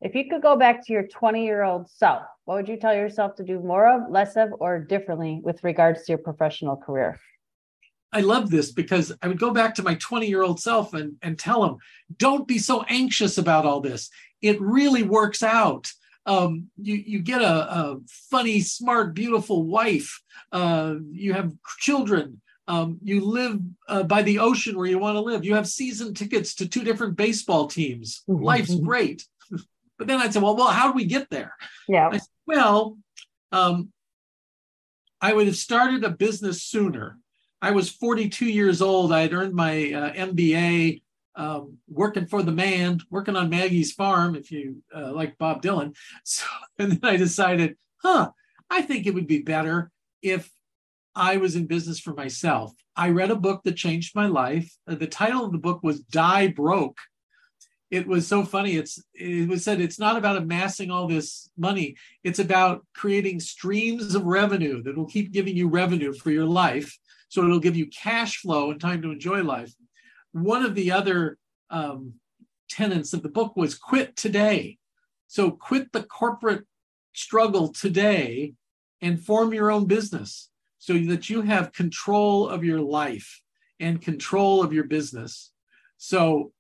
if 0.00 0.15
you 0.15 0.29
could 0.31 0.43
go 0.43 0.57
back 0.57 0.87
to 0.87 0.93
your 0.93 1.07
20 1.07 1.45
year 1.45 1.65
old 1.65 1.91
self, 1.91 2.23
what 2.45 2.57
would 2.57 2.69
you 2.69 2.77
tell 2.77 2.95
yourself 2.95 3.35
to 3.37 3.45
do 3.45 3.61
more 3.61 3.89
of, 3.89 4.11
less 4.11 4.37
of, 4.37 4.50
or 4.61 4.79
differently 4.79 5.41
with 5.43 5.62
regards 5.65 6.05
to 6.05 6.12
your 6.12 6.19
professional 6.19 6.77
career? 6.77 7.19
I 8.12 8.21
love 8.21 8.50
this 8.50 8.73
because 8.73 9.12
I 9.23 9.29
would 9.29 9.39
go 9.39 9.53
back 9.53 9.75
to 9.77 9.83
my 9.83 9.95
20 9.95 10.27
year 10.27 10.43
old 10.43 10.61
self 10.61 10.95
and, 10.95 11.15
and 11.23 11.39
tell 11.39 11.65
him, 11.65 11.77
don't 12.17 12.47
be 12.47 12.59
so 12.59 12.83
anxious 12.89 13.39
about 13.39 13.67
all 13.67 13.81
this. 13.81 14.11
It 14.43 14.61
really 14.61 15.03
works 15.03 15.43
out. 15.43 15.93
Um, 16.31 16.69
you, 16.81 16.95
you 16.95 17.19
get 17.19 17.43
a, 17.43 17.79
a, 17.79 18.01
funny, 18.31 18.61
smart, 18.61 19.15
beautiful 19.15 19.65
wife. 19.65 20.23
Uh, 20.53 20.95
you 21.11 21.33
have 21.33 21.53
children. 21.79 22.41
Um, 22.69 22.99
you 23.03 23.25
live 23.25 23.59
uh, 23.89 24.05
by 24.05 24.23
the 24.23 24.39
ocean 24.39 24.77
where 24.77 24.87
you 24.87 25.01
want 25.01 25.17
to 25.17 25.21
live. 25.21 25.45
You 25.45 25.57
have 25.57 25.67
season 25.67 26.15
tickets 26.15 26.55
to 26.57 26.69
two 26.69 26.85
different 26.85 27.17
baseball 27.17 27.67
teams. 27.67 28.23
Mm-hmm. 28.29 28.45
Life's 28.45 28.77
great. 28.77 29.27
but 29.99 30.07
then 30.07 30.21
I'd 30.21 30.33
say, 30.33 30.39
well, 30.39 30.55
well, 30.55 30.69
how 30.69 30.87
do 30.87 30.95
we 30.95 31.05
get 31.05 31.29
there? 31.31 31.53
Yeah. 31.89 32.13
Said, 32.13 32.21
well, 32.47 32.97
um, 33.51 33.91
I 35.21 35.33
would 35.33 35.49
have 35.49 35.57
started 35.57 36.05
a 36.05 36.11
business 36.11 36.63
sooner. 36.63 37.19
I 37.61 37.73
was 37.73 37.91
42 37.91 38.47
years 38.47 38.81
old. 38.81 39.13
I 39.13 39.23
had 39.23 39.35
earned 39.35 39.55
my 39.55 39.93
uh, 39.93 40.13
MBA, 40.13 41.03
um, 41.37 41.79
working 41.89 42.27
for 42.27 42.43
the 42.43 42.53
man, 42.53 43.01
working 43.11 43.37
on 43.37 43.51
Maggie's 43.51 43.93
farm, 43.93 44.35
if 44.35 44.51
you 44.51 44.83
uh, 44.95 45.13
like 45.13 45.39
Bob 45.39 45.63
Dylan. 45.63 45.95
So, 46.25 46.45
and 46.79 46.93
then 46.93 47.11
I 47.11 47.17
decided, 47.17 47.77
huh, 48.03 48.31
I 48.69 48.83
think 48.83 49.07
it 49.07 49.15
would 49.15 49.27
be 49.27 49.43
better 49.43 49.91
if 50.23 50.51
I 51.15 51.39
was 51.39 51.57
in 51.57 51.67
business 51.67 51.99
for 51.99 52.15
myself. 52.15 52.73
I 52.97 53.11
read 53.11 53.31
a 53.31 53.37
book 53.37 53.63
that 53.65 53.77
changed 53.77 54.15
my 54.15 54.27
life. 54.27 54.77
Uh, 54.87 54.95
the 54.95 55.07
title 55.07 55.45
of 55.45 55.53
the 55.53 55.59
book 55.59 55.83
was 55.83 56.01
Die 56.01 56.49
Broke. 56.49 56.99
It 57.91 58.07
was 58.07 58.29
so 58.29 58.45
funny. 58.45 58.77
It's 58.77 59.03
it 59.15 59.49
was 59.49 59.65
said 59.65 59.81
it's 59.81 59.99
not 59.99 60.17
about 60.17 60.37
amassing 60.37 60.93
all 60.93 61.09
this 61.09 61.51
money. 61.57 61.97
It's 62.23 62.39
about 62.39 62.87
creating 62.95 63.41
streams 63.41 64.15
of 64.15 64.25
revenue 64.25 64.83
that 64.85 64.97
will 64.97 65.09
keep 65.09 65.33
giving 65.33 65.57
you 65.57 65.69
revenue 65.69 66.13
for 66.13 66.31
your 66.31 66.47
life. 66.47 66.97
So 67.29 67.43
it'll 67.43 67.59
give 67.59 67.77
you 67.77 67.87
cash 67.87 68.39
flow 68.39 68.71
and 68.71 68.81
time 68.81 69.03
to 69.03 69.11
enjoy 69.11 69.43
life. 69.43 69.73
One 70.33 70.65
of 70.65 70.75
the 70.75 70.93
other 70.93 71.39
um, 71.71 72.15
tenets 72.69 73.13
of 73.13 73.23
the 73.23 73.29
book 73.29 73.57
was 73.57 73.75
quit 73.75 74.17
today. 74.17 74.79
So 75.27 75.51
quit 75.51 75.93
the 75.93 76.03
corporate 76.03 76.65
struggle 77.13 77.69
today 77.69 78.55
and 79.03 79.21
form 79.21 79.53
your 79.53 79.71
own 79.71 79.87
business 79.87 80.51
so 80.79 80.95
that 80.95 81.29
you 81.29 81.43
have 81.43 81.73
control 81.73 82.49
of 82.49 82.65
your 82.65 82.81
life 82.81 83.43
and 83.79 84.01
control 84.01 84.63
of 84.63 84.73
your 84.73 84.85
business. 84.85 85.53
So 85.99 86.53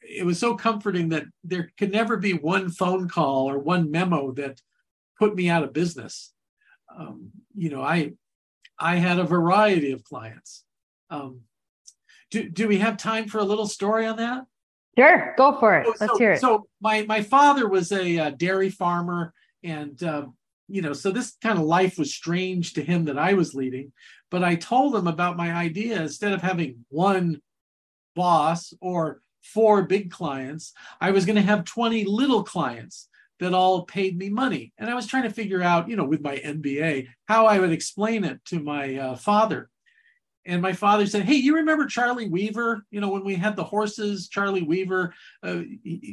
it 0.00 0.24
was 0.24 0.38
so 0.38 0.54
comforting 0.56 1.08
that 1.10 1.24
there 1.42 1.70
could 1.78 1.92
never 1.92 2.16
be 2.16 2.32
one 2.32 2.70
phone 2.70 3.08
call 3.08 3.50
or 3.50 3.58
one 3.58 3.90
memo 3.90 4.32
that 4.32 4.60
put 5.18 5.34
me 5.34 5.48
out 5.48 5.64
of 5.64 5.72
business. 5.72 6.32
Um, 6.96 7.30
you 7.56 7.70
know, 7.70 7.82
I 7.82 8.12
I 8.78 8.96
had 8.96 9.18
a 9.18 9.24
variety 9.24 9.92
of 9.92 10.04
clients. 10.04 10.64
Um, 11.10 11.40
do, 12.30 12.48
do 12.48 12.68
we 12.68 12.78
have 12.78 12.96
time 12.96 13.28
for 13.28 13.38
a 13.38 13.44
little 13.44 13.66
story 13.66 14.06
on 14.06 14.16
that? 14.16 14.44
Sure, 14.98 15.34
go 15.36 15.58
for 15.58 15.76
it. 15.78 15.86
Let's 15.86 16.12
so, 16.12 16.18
hear 16.18 16.32
it. 16.32 16.40
So 16.40 16.66
my 16.80 17.02
my 17.02 17.22
father 17.22 17.68
was 17.68 17.92
a, 17.92 18.16
a 18.16 18.30
dairy 18.30 18.70
farmer, 18.70 19.34
and 19.62 20.02
uh, 20.02 20.26
you 20.68 20.82
know, 20.82 20.92
so 20.92 21.10
this 21.10 21.36
kind 21.42 21.58
of 21.58 21.64
life 21.64 21.98
was 21.98 22.14
strange 22.14 22.74
to 22.74 22.82
him 22.82 23.04
that 23.04 23.18
I 23.18 23.34
was 23.34 23.54
leading. 23.54 23.92
But 24.30 24.42
I 24.42 24.56
told 24.56 24.96
him 24.96 25.06
about 25.06 25.36
my 25.36 25.52
idea. 25.52 26.00
Instead 26.00 26.32
of 26.32 26.42
having 26.42 26.84
one 26.88 27.42
boss 28.14 28.72
or 28.80 29.20
four 29.42 29.82
big 29.82 30.10
clients, 30.10 30.72
I 31.00 31.10
was 31.10 31.24
going 31.24 31.36
to 31.36 31.42
have 31.42 31.64
20 31.64 32.04
little 32.04 32.42
clients 32.42 33.08
that 33.38 33.54
all 33.54 33.84
paid 33.84 34.16
me 34.16 34.30
money. 34.30 34.72
And 34.78 34.90
I 34.90 34.94
was 34.94 35.06
trying 35.06 35.24
to 35.24 35.30
figure 35.30 35.62
out, 35.62 35.88
you 35.88 35.96
know, 35.96 36.04
with 36.04 36.22
my 36.22 36.38
MBA, 36.38 37.08
how 37.28 37.46
I 37.46 37.58
would 37.58 37.70
explain 37.70 38.24
it 38.24 38.44
to 38.46 38.60
my 38.60 38.96
uh, 38.96 39.16
father. 39.16 39.68
And 40.46 40.62
my 40.62 40.72
father 40.72 41.06
said, 41.06 41.24
Hey, 41.24 41.34
you 41.34 41.56
remember 41.56 41.86
Charlie 41.86 42.28
Weaver? 42.28 42.84
You 42.90 43.00
know, 43.00 43.08
when 43.08 43.24
we 43.24 43.34
had 43.34 43.56
the 43.56 43.64
horses, 43.64 44.28
Charlie 44.28 44.62
Weaver, 44.62 45.12
uh, 45.42 45.62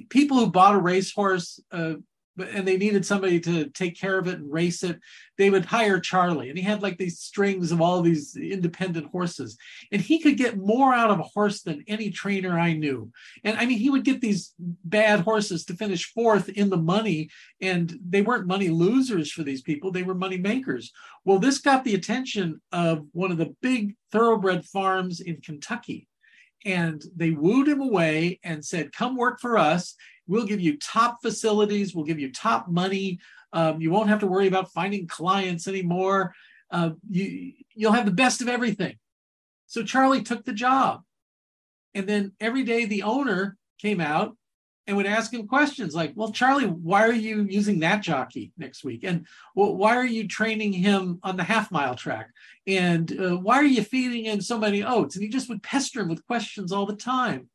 people 0.09 0.37
who 0.37 0.51
bought 0.51 0.75
a 0.75 0.79
racehorse 0.79 1.59
uh, 1.71 1.95
and 2.37 2.67
they 2.67 2.77
needed 2.77 3.05
somebody 3.05 3.39
to 3.41 3.69
take 3.69 3.99
care 3.99 4.17
of 4.17 4.27
it 4.27 4.39
and 4.39 4.51
race 4.51 4.83
it, 4.83 4.99
they 5.37 5.49
would 5.49 5.65
hire 5.65 5.99
Charlie. 5.99 6.49
And 6.49 6.57
he 6.57 6.63
had 6.63 6.81
like 6.81 6.97
these 6.97 7.19
strings 7.19 7.71
of 7.71 7.81
all 7.81 8.01
these 8.01 8.35
independent 8.35 9.07
horses. 9.07 9.57
And 9.91 10.01
he 10.01 10.19
could 10.19 10.37
get 10.37 10.57
more 10.57 10.93
out 10.93 11.11
of 11.11 11.19
a 11.19 11.23
horse 11.23 11.61
than 11.61 11.83
any 11.87 12.09
trainer 12.09 12.59
I 12.59 12.73
knew. 12.73 13.11
And 13.43 13.57
I 13.57 13.65
mean, 13.65 13.79
he 13.79 13.89
would 13.89 14.03
get 14.03 14.21
these 14.21 14.53
bad 14.59 15.21
horses 15.21 15.65
to 15.65 15.75
finish 15.75 16.11
fourth 16.13 16.49
in 16.49 16.69
the 16.69 16.77
money. 16.77 17.29
And 17.61 17.97
they 18.07 18.21
weren't 18.21 18.47
money 18.47 18.69
losers 18.69 19.31
for 19.31 19.43
these 19.43 19.61
people, 19.61 19.91
they 19.91 20.03
were 20.03 20.15
money 20.15 20.37
makers. 20.37 20.91
Well, 21.25 21.39
this 21.39 21.59
got 21.59 21.83
the 21.83 21.95
attention 21.95 22.61
of 22.71 23.05
one 23.11 23.31
of 23.31 23.37
the 23.37 23.55
big 23.61 23.95
thoroughbred 24.11 24.65
farms 24.65 25.19
in 25.19 25.41
Kentucky. 25.41 26.07
And 26.65 27.03
they 27.15 27.31
wooed 27.31 27.67
him 27.67 27.81
away 27.81 28.39
and 28.43 28.63
said, 28.63 28.93
Come 28.93 29.17
work 29.17 29.39
for 29.39 29.57
us 29.57 29.95
We'll 30.27 30.45
give 30.45 30.61
you 30.61 30.77
top 30.77 31.21
facilities. 31.21 31.93
We'll 31.93 32.05
give 32.05 32.19
you 32.19 32.31
top 32.31 32.67
money. 32.69 33.19
Um, 33.51 33.81
you 33.81 33.91
won't 33.91 34.09
have 34.09 34.19
to 34.21 34.27
worry 34.27 34.47
about 34.47 34.71
finding 34.71 35.07
clients 35.07 35.67
anymore. 35.67 36.33
Uh, 36.71 36.91
you, 37.09 37.53
you'll 37.73 37.91
have 37.91 38.05
the 38.05 38.11
best 38.11 38.41
of 38.41 38.47
everything. 38.47 38.95
So 39.67 39.83
Charlie 39.83 40.23
took 40.23 40.45
the 40.45 40.53
job. 40.53 41.01
And 41.93 42.07
then 42.07 42.31
every 42.39 42.63
day 42.63 42.85
the 42.85 43.03
owner 43.03 43.57
came 43.79 44.01
out 44.01 44.35
and 44.85 44.97
would 44.97 45.05
ask 45.05 45.33
him 45.33 45.47
questions 45.47 45.95
like, 45.95 46.11
well, 46.15 46.31
Charlie, 46.31 46.67
why 46.67 47.03
are 47.03 47.13
you 47.13 47.43
using 47.43 47.79
that 47.79 48.01
jockey 48.01 48.51
next 48.57 48.83
week? 48.83 49.03
And 49.03 49.25
well, 49.55 49.75
why 49.75 49.95
are 49.95 50.05
you 50.05 50.27
training 50.27 50.73
him 50.73 51.19
on 51.23 51.37
the 51.37 51.43
half 51.43 51.71
mile 51.71 51.95
track? 51.95 52.29
And 52.67 53.19
uh, 53.19 53.37
why 53.37 53.57
are 53.57 53.65
you 53.65 53.83
feeding 53.83 54.25
him 54.25 54.41
so 54.41 54.57
many 54.57 54.83
oats? 54.83 55.15
And 55.15 55.23
he 55.23 55.29
just 55.29 55.47
would 55.47 55.63
pester 55.63 56.01
him 56.01 56.09
with 56.09 56.27
questions 56.27 56.71
all 56.71 56.85
the 56.85 56.95
time. 56.95 57.49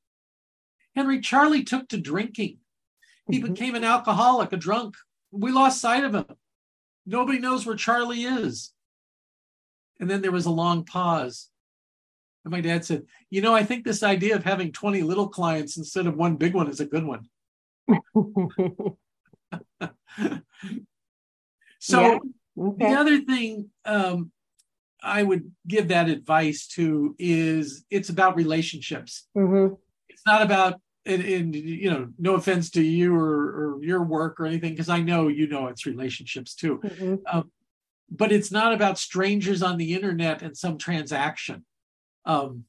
Henry, 0.96 1.20
Charlie 1.20 1.64
took 1.64 1.88
to 1.88 1.98
drinking. 1.98 2.58
He 3.30 3.38
mm-hmm. 3.38 3.52
became 3.52 3.74
an 3.74 3.84
alcoholic, 3.84 4.52
a 4.52 4.56
drunk. 4.56 4.96
We 5.30 5.52
lost 5.52 5.80
sight 5.80 6.04
of 6.04 6.14
him. 6.14 6.24
Nobody 7.04 7.38
knows 7.38 7.66
where 7.66 7.76
Charlie 7.76 8.22
is. 8.22 8.72
And 10.00 10.10
then 10.10 10.22
there 10.22 10.32
was 10.32 10.46
a 10.46 10.50
long 10.50 10.84
pause. 10.84 11.50
And 12.48 12.52
my 12.54 12.62
dad 12.62 12.84
said, 12.84 13.04
You 13.28 13.42
know, 13.42 13.54
I 13.54 13.62
think 13.62 13.84
this 13.84 14.02
idea 14.02 14.34
of 14.34 14.42
having 14.42 14.72
20 14.72 15.02
little 15.02 15.28
clients 15.28 15.76
instead 15.76 16.06
of 16.06 16.16
one 16.16 16.36
big 16.36 16.54
one 16.54 16.68
is 16.68 16.80
a 16.80 16.86
good 16.86 17.04
one. 17.04 17.28
so, 21.78 22.00
yeah. 22.00 22.18
okay. 22.58 22.88
the 22.88 22.94
other 22.98 23.20
thing 23.20 23.68
um, 23.84 24.32
I 25.02 25.22
would 25.22 25.52
give 25.66 25.88
that 25.88 26.08
advice 26.08 26.66
to 26.68 27.14
is 27.18 27.84
it's 27.90 28.08
about 28.08 28.36
relationships. 28.36 29.28
Mm-hmm. 29.36 29.74
It's 30.08 30.22
not 30.26 30.40
about 30.40 30.80
and, 31.04 31.54
you 31.54 31.90
know, 31.90 32.08
no 32.18 32.34
offense 32.34 32.70
to 32.72 32.82
you 32.82 33.14
or, 33.14 33.76
or 33.76 33.78
your 33.82 34.02
work 34.02 34.38
or 34.38 34.46
anything, 34.46 34.72
because 34.72 34.90
I 34.90 35.00
know 35.00 35.28
you 35.28 35.46
know 35.46 35.68
it's 35.68 35.86
relationships 35.86 36.54
too. 36.54 36.80
Mm-hmm. 36.84 37.14
Um, 37.26 37.50
but 38.10 38.32
it's 38.32 38.50
not 38.50 38.74
about 38.74 38.98
strangers 38.98 39.62
on 39.62 39.78
the 39.78 39.94
internet 39.94 40.42
and 40.42 40.56
some 40.56 40.78
transaction. 40.78 41.64
Um, 42.28 42.64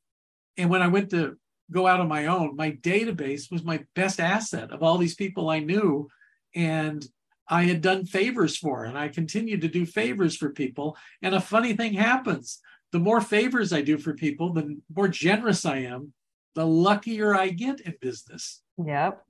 and 0.58 0.70
when 0.70 0.82
I 0.82 0.88
went 0.88 1.12
to 1.12 1.38
go 1.70 1.86
out 1.86 2.00
on 2.00 2.08
my 2.08 2.26
own, 2.26 2.56
my 2.56 2.72
database 2.72 3.52
was 3.52 3.64
my 3.64 3.86
best 3.94 4.20
asset 4.20 4.72
of 4.72 4.82
all 4.82 4.98
these 4.98 5.16
people 5.16 5.50
I 5.50 5.60
knew. 5.60 6.08
And 6.56 7.06
I 7.48 7.64
had 7.64 7.82
done 7.82 8.06
favors 8.06 8.58
for, 8.58 8.86
and 8.86 8.98
I 8.98 9.10
continued 9.10 9.62
to 9.62 9.68
do 9.68 9.86
favors 9.86 10.36
for 10.36 10.50
people. 10.50 10.98
And 11.22 11.36
a 11.36 11.42
funny 11.42 11.74
thing 11.74 11.94
happens 11.94 12.60
the 12.92 13.00
more 13.00 13.22
favors 13.22 13.72
I 13.72 13.82
do 13.82 13.98
for 13.98 14.14
people, 14.14 14.54
the 14.54 14.80
more 14.96 15.08
generous 15.08 15.66
I 15.66 15.78
am, 15.80 16.14
the 16.56 16.66
luckier 16.66 17.36
I 17.36 17.50
get 17.50 17.82
in 17.82 17.94
business. 18.02 18.62
Yep. 18.84 19.24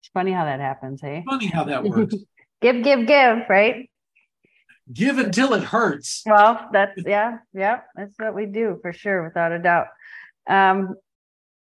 It's 0.00 0.10
funny 0.14 0.30
how 0.30 0.44
that 0.44 0.60
happens, 0.60 1.00
hey? 1.00 1.24
Funny 1.28 1.46
how 1.46 1.64
that 1.64 1.82
works. 1.84 2.14
give, 2.60 2.84
give, 2.84 3.06
give, 3.06 3.38
right? 3.48 3.90
Give 4.92 5.18
until 5.18 5.52
it 5.54 5.64
hurts. 5.64 6.22
Well, 6.24 6.68
that's 6.72 7.02
yeah, 7.04 7.38
yeah, 7.52 7.80
that's 7.96 8.14
what 8.18 8.34
we 8.34 8.46
do 8.46 8.78
for 8.82 8.92
sure, 8.92 9.24
without 9.24 9.52
a 9.52 9.58
doubt. 9.58 9.88
Um, 10.48 10.94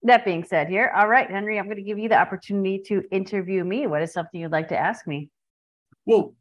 that 0.03 0.25
being 0.25 0.43
said, 0.43 0.67
here, 0.67 0.91
all 0.93 1.07
right, 1.07 1.29
Henry, 1.29 1.57
I'm 1.57 1.65
going 1.65 1.77
to 1.77 1.83
give 1.83 1.97
you 1.97 2.09
the 2.09 2.19
opportunity 2.19 2.79
to 2.87 3.03
interview 3.11 3.63
me. 3.63 3.87
What 3.87 4.01
is 4.01 4.11
something 4.11 4.41
you'd 4.41 4.51
like 4.51 4.67
to 4.69 4.77
ask 4.77 5.07
me? 5.07 5.29
Well, 6.05 6.35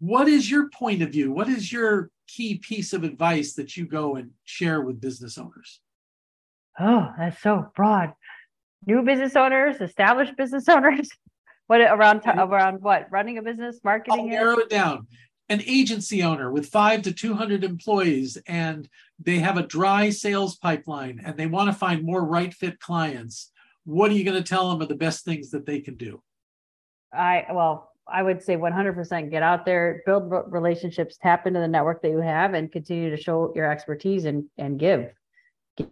what 0.00 0.26
is 0.26 0.50
your 0.50 0.68
point 0.70 1.02
of 1.02 1.10
view? 1.10 1.30
What 1.30 1.48
is 1.48 1.72
your 1.72 2.10
key 2.26 2.56
piece 2.56 2.92
of 2.92 3.04
advice 3.04 3.54
that 3.54 3.76
you 3.76 3.86
go 3.86 4.16
and 4.16 4.30
share 4.44 4.80
with 4.80 5.00
business 5.00 5.38
owners? 5.38 5.80
Oh, 6.80 7.12
that's 7.16 7.40
so 7.40 7.70
broad. 7.76 8.12
New 8.86 9.02
business 9.02 9.36
owners, 9.36 9.80
established 9.80 10.36
business 10.36 10.68
owners. 10.68 11.08
What 11.68 11.82
around 11.82 12.22
around 12.24 12.80
what? 12.80 13.08
Running 13.10 13.36
a 13.36 13.42
business, 13.42 13.78
marketing. 13.84 14.20
I'll 14.20 14.26
narrow 14.26 14.56
it 14.56 14.70
down. 14.70 15.06
An 15.50 15.62
agency 15.66 16.22
owner 16.22 16.52
with 16.52 16.68
five 16.68 17.02
to 17.02 17.12
two 17.12 17.34
hundred 17.34 17.64
employees, 17.64 18.36
and 18.46 18.88
they 19.18 19.38
have 19.38 19.56
a 19.56 19.66
dry 19.66 20.10
sales 20.10 20.56
pipeline, 20.56 21.22
and 21.24 21.36
they 21.36 21.46
want 21.46 21.70
to 21.70 21.78
find 21.78 22.04
more 22.04 22.24
right 22.24 22.52
fit 22.52 22.78
clients. 22.80 23.50
What 23.84 24.10
are 24.10 24.14
you 24.14 24.24
going 24.24 24.42
to 24.42 24.46
tell 24.46 24.70
them 24.70 24.82
are 24.82 24.86
the 24.86 24.94
best 24.94 25.24
things 25.24 25.50
that 25.50 25.64
they 25.64 25.80
can 25.80 25.96
do? 25.96 26.22
I 27.14 27.46
well, 27.50 27.92
I 28.06 28.22
would 28.22 28.42
say 28.42 28.56
100% 28.56 29.30
get 29.30 29.42
out 29.42 29.64
there, 29.64 30.02
build 30.04 30.30
relationships, 30.48 31.16
tap 31.16 31.46
into 31.46 31.60
the 31.60 31.68
network 31.68 32.02
that 32.02 32.10
you 32.10 32.20
have, 32.20 32.54
and 32.54 32.70
continue 32.70 33.10
to 33.10 33.22
show 33.22 33.52
your 33.54 33.70
expertise 33.70 34.26
and 34.26 34.44
and 34.58 34.78
give 34.78 35.10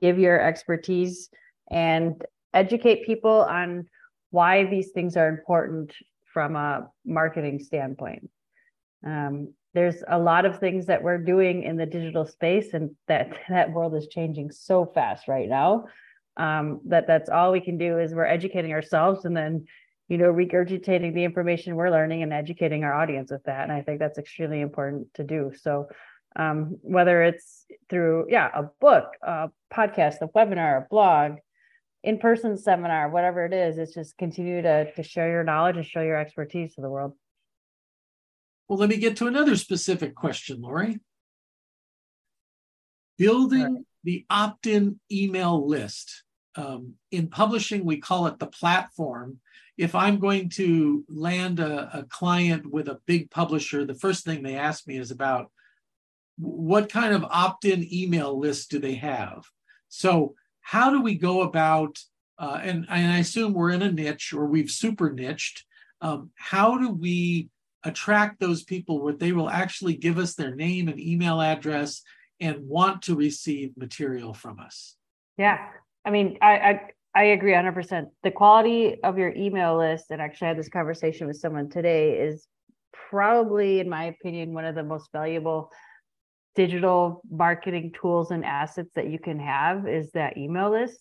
give 0.00 0.18
your 0.18 0.40
expertise 0.40 1.30
and 1.70 2.25
educate 2.52 3.06
people 3.06 3.30
on 3.30 3.88
why 4.30 4.64
these 4.64 4.90
things 4.90 5.16
are 5.16 5.28
important 5.28 5.92
from 6.25 6.56
a 6.56 6.90
marketing 7.04 7.58
standpoint. 7.58 8.28
Um, 9.06 9.54
there's 9.72 10.02
a 10.08 10.18
lot 10.18 10.45
of 10.45 10.58
things 10.58 10.86
that 10.86 11.02
we're 11.02 11.19
doing 11.19 11.62
in 11.62 11.76
the 11.76 11.86
digital 11.86 12.26
space, 12.26 12.75
and 12.75 12.97
that 13.08 13.30
that 13.49 13.73
world 13.73 13.95
is 13.95 14.08
changing 14.08 14.50
so 14.50 14.84
fast 14.84 15.28
right 15.28 15.49
now. 15.49 15.86
Um, 16.36 16.80
that 16.86 17.06
that's 17.06 17.30
all 17.30 17.52
we 17.52 17.60
can 17.60 17.78
do 17.78 17.99
is 17.99 18.14
we're 18.14 18.26
educating 18.26 18.73
ourselves, 18.73 19.25
and 19.25 19.36
then 19.36 19.66
you 20.08 20.19
know 20.19 20.32
regurgitating 20.32 21.14
the 21.14 21.25
information 21.25 21.76
we're 21.76 21.90
learning 21.90 22.23
and 22.23 22.32
educating 22.32 22.84
our 22.84 22.92
audience 22.92 23.30
with 23.30 23.45
that. 23.45 23.62
And 23.62 23.73
I 23.73 23.82
think 23.82 24.00
that's 24.00 24.19
extremely 24.19 24.60
important 24.60 25.14
to 25.14 25.25
do. 25.25 25.52
So 25.58 25.88
um, 26.36 26.78
whether 26.82 27.23
it's 27.23 27.64
through 27.88 28.26
yeah 28.28 28.50
a 28.54 28.64
book 28.80 29.06
a 29.23 29.49
podcast 29.73 30.16
a 30.21 30.28
webinar 30.28 30.84
a 30.84 30.86
blog 30.88 31.38
in-person 32.04 32.56
seminar 32.56 33.08
whatever 33.08 33.45
it 33.45 33.52
is 33.52 33.78
it's 33.78 33.95
just 33.95 34.16
continue 34.19 34.62
to, 34.62 34.92
to 34.92 35.02
share 35.02 35.30
your 35.30 35.42
knowledge 35.42 35.76
and 35.76 35.86
show 35.86 36.02
your 36.02 36.16
expertise 36.16 36.75
to 36.75 36.80
the 36.80 36.90
world 36.90 37.12
well 38.69 38.79
let 38.79 38.89
me 38.89 38.97
get 38.97 39.17
to 39.17 39.26
another 39.26 39.57
specific 39.57 40.15
question 40.15 40.61
lori 40.61 40.99
building 43.19 43.75
right. 43.75 43.85
the 44.05 44.26
opt-in 44.31 45.00
email 45.11 45.67
list 45.67 46.25
um, 46.57 46.95
in 47.11 47.29
publishing 47.29 47.85
we 47.85 47.99
call 47.99 48.26
it 48.26 48.39
the 48.39 48.47
platform 48.47 49.39
if 49.76 49.95
i'm 49.95 50.19
going 50.19 50.49
to 50.49 51.05
land 51.09 51.61
a, 51.61 51.99
a 51.99 52.02
client 52.05 52.71
with 52.71 52.89
a 52.89 53.00
big 53.07 53.31
publisher 53.31 53.85
the 53.85 53.95
first 53.95 54.25
thing 54.25 54.43
they 54.43 54.57
ask 54.57 54.87
me 54.87 54.97
is 54.97 55.11
about 55.11 55.50
what 56.39 56.91
kind 56.91 57.15
of 57.15 57.25
opt-in 57.25 57.87
email 57.93 58.39
list 58.39 58.71
do 58.71 58.79
they 58.79 58.95
have? 58.95 59.45
So 59.89 60.35
how 60.61 60.91
do 60.91 61.00
we 61.00 61.15
go 61.15 61.43
about, 61.43 61.99
uh, 62.39 62.61
and, 62.63 62.87
and 62.89 63.13
I 63.13 63.19
assume 63.19 63.55
we're 63.55 63.71
in 63.71 63.83
a 63.83 63.93
niche 63.93 64.33
or 64.33 64.47
we've 64.47 64.71
super 64.71 65.11
niched, 65.11 65.65
um, 66.00 66.31
how 66.37 66.79
do 66.79 66.91
we 66.91 67.49
attract 67.86 68.40
those 68.40 68.62
people 68.62 69.02
where 69.02 69.14
they 69.14 69.32
will 69.32 69.49
actually 69.49 69.96
give 69.96 70.18
us 70.18 70.34
their 70.34 70.54
name 70.54 70.88
and 70.88 71.00
email 71.00 71.40
address 71.40 72.02
and 72.40 72.66
want 72.66 73.02
to 73.02 73.14
receive 73.14 73.76
material 73.76 74.34
from 74.34 74.60
us? 74.60 74.96
Yeah, 75.38 75.58
I 76.04 76.10
mean, 76.10 76.38
I, 76.40 76.58
I 76.58 76.80
I 77.16 77.25
agree 77.25 77.52
100%. 77.52 78.08
The 78.22 78.30
quality 78.30 79.02
of 79.02 79.16
your 79.16 79.32
email 79.34 79.78
list, 79.78 80.10
and 80.10 80.20
actually 80.20 80.46
I 80.46 80.49
had 80.49 80.58
this 80.58 80.68
conversation 80.68 81.26
with 81.26 81.38
someone 81.38 81.70
today, 81.70 82.18
is 82.18 82.46
probably, 83.08 83.80
in 83.80 83.88
my 83.88 84.04
opinion, 84.04 84.52
one 84.52 84.66
of 84.66 84.75
the 84.75 84.82
most 84.82 85.10
valuable 85.12 85.72
digital 86.56 87.22
marketing 87.30 87.92
tools 87.99 88.32
and 88.32 88.44
assets 88.44 88.90
that 88.96 89.08
you 89.08 89.18
can 89.18 89.38
have 89.38 89.88
is 89.88 90.10
that 90.12 90.36
email 90.36 90.70
list. 90.70 91.00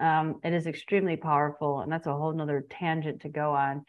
Um, 0.00 0.40
it 0.42 0.52
is 0.52 0.66
extremely 0.66 1.16
powerful, 1.16 1.82
and 1.82 1.92
that's 1.92 2.08
a 2.08 2.12
whole 2.12 2.32
nother 2.32 2.64
tangent 2.68 3.22
to 3.22 3.28
go 3.28 3.52
on. 3.52 3.84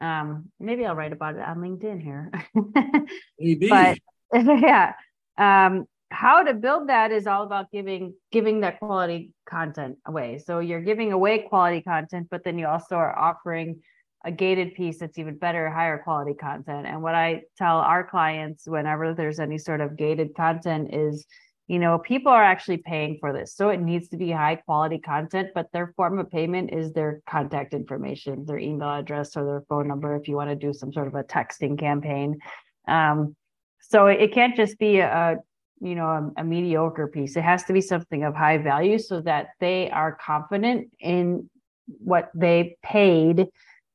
Um, 0.00 0.50
maybe 0.60 0.86
I'll 0.86 0.94
write 0.94 1.12
about 1.12 1.36
it 1.36 1.42
on 1.42 1.58
LinkedIn 1.58 2.02
here. 2.02 2.30
maybe. 3.38 3.68
But 3.68 3.98
yeah, 4.32 4.94
um, 5.36 5.86
how 6.10 6.42
to 6.42 6.54
build 6.54 6.88
that 6.88 7.12
is 7.12 7.26
all 7.26 7.42
about 7.42 7.70
giving 7.70 8.14
giving 8.32 8.60
that 8.60 8.78
quality 8.78 9.32
content 9.46 9.98
away. 10.06 10.38
So 10.38 10.60
you're 10.60 10.80
giving 10.80 11.12
away 11.12 11.40
quality 11.40 11.80
content, 11.80 12.28
but 12.30 12.44
then 12.44 12.58
you 12.58 12.66
also 12.66 12.96
are 12.96 13.16
offering 13.16 13.80
a 14.24 14.32
gated 14.32 14.74
piece 14.74 14.98
that's 14.98 15.18
even 15.18 15.36
better, 15.36 15.70
higher 15.70 15.98
quality 15.98 16.34
content. 16.34 16.86
And 16.86 17.02
what 17.02 17.14
I 17.14 17.42
tell 17.56 17.78
our 17.78 18.04
clients 18.04 18.66
whenever 18.66 19.14
there's 19.14 19.38
any 19.38 19.58
sort 19.58 19.80
of 19.80 19.96
gated 19.96 20.34
content 20.34 20.92
is, 20.92 21.24
you 21.68 21.78
know, 21.78 21.98
people 21.98 22.32
are 22.32 22.42
actually 22.42 22.78
paying 22.78 23.18
for 23.20 23.32
this. 23.32 23.54
So 23.54 23.68
it 23.68 23.80
needs 23.80 24.08
to 24.08 24.16
be 24.16 24.30
high 24.30 24.56
quality 24.56 24.98
content, 24.98 25.50
but 25.54 25.70
their 25.72 25.92
form 25.96 26.18
of 26.18 26.30
payment 26.30 26.72
is 26.72 26.92
their 26.92 27.20
contact 27.28 27.74
information, 27.74 28.46
their 28.46 28.58
email 28.58 28.90
address 28.90 29.36
or 29.36 29.44
their 29.44 29.62
phone 29.68 29.86
number 29.86 30.16
if 30.16 30.28
you 30.28 30.36
want 30.36 30.50
to 30.50 30.56
do 30.56 30.72
some 30.72 30.92
sort 30.92 31.06
of 31.06 31.14
a 31.14 31.22
texting 31.22 31.78
campaign. 31.78 32.38
Um, 32.86 33.36
so 33.80 34.06
it 34.06 34.32
can't 34.32 34.56
just 34.56 34.78
be 34.78 34.98
a, 34.98 35.36
you 35.80 35.94
know, 35.94 36.06
a, 36.06 36.40
a 36.40 36.44
mediocre 36.44 37.06
piece. 37.06 37.36
It 37.36 37.44
has 37.44 37.64
to 37.64 37.72
be 37.72 37.82
something 37.82 38.24
of 38.24 38.34
high 38.34 38.58
value 38.58 38.98
so 38.98 39.20
that 39.20 39.48
they 39.60 39.90
are 39.90 40.18
confident 40.20 40.88
in 40.98 41.50
what 41.86 42.30
they 42.34 42.76
paid 42.82 43.48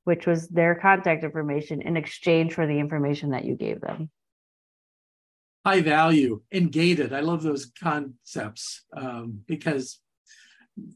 which 0.04 0.28
was 0.28 0.48
their 0.50 0.76
contact 0.76 1.24
information 1.24 1.82
in 1.82 1.98
exchange 1.98 2.54
for 2.54 2.68
the 2.68 2.80
information 2.80 3.32
that 3.32 3.46
you 3.46 3.56
gave 3.56 3.80
them. 3.82 4.10
High 5.66 5.82
value 5.82 6.42
and 6.52 6.72
gated. 6.72 7.14
I 7.14 7.22
love 7.22 7.42
those 7.42 7.72
concepts 7.82 8.84
um, 8.96 9.42
because 9.48 10.00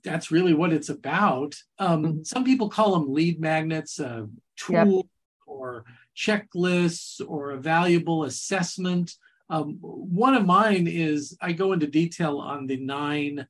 that's 0.03 0.31
really 0.31 0.53
what 0.53 0.73
it's 0.73 0.89
about. 0.89 1.55
Um, 1.79 2.03
mm-hmm. 2.03 2.23
Some 2.23 2.43
people 2.43 2.69
call 2.69 2.93
them 2.93 3.13
lead 3.13 3.39
magnets, 3.39 3.99
a 3.99 4.27
tool 4.57 4.95
yep. 4.95 5.05
or 5.45 5.85
checklists 6.15 7.21
or 7.25 7.51
a 7.51 7.57
valuable 7.57 8.23
assessment. 8.23 9.13
Um, 9.49 9.77
one 9.79 10.33
of 10.33 10.45
mine 10.45 10.87
is 10.87 11.37
I 11.41 11.53
go 11.53 11.71
into 11.73 11.87
detail 11.87 12.39
on 12.39 12.67
the 12.67 12.77
nine 12.77 13.47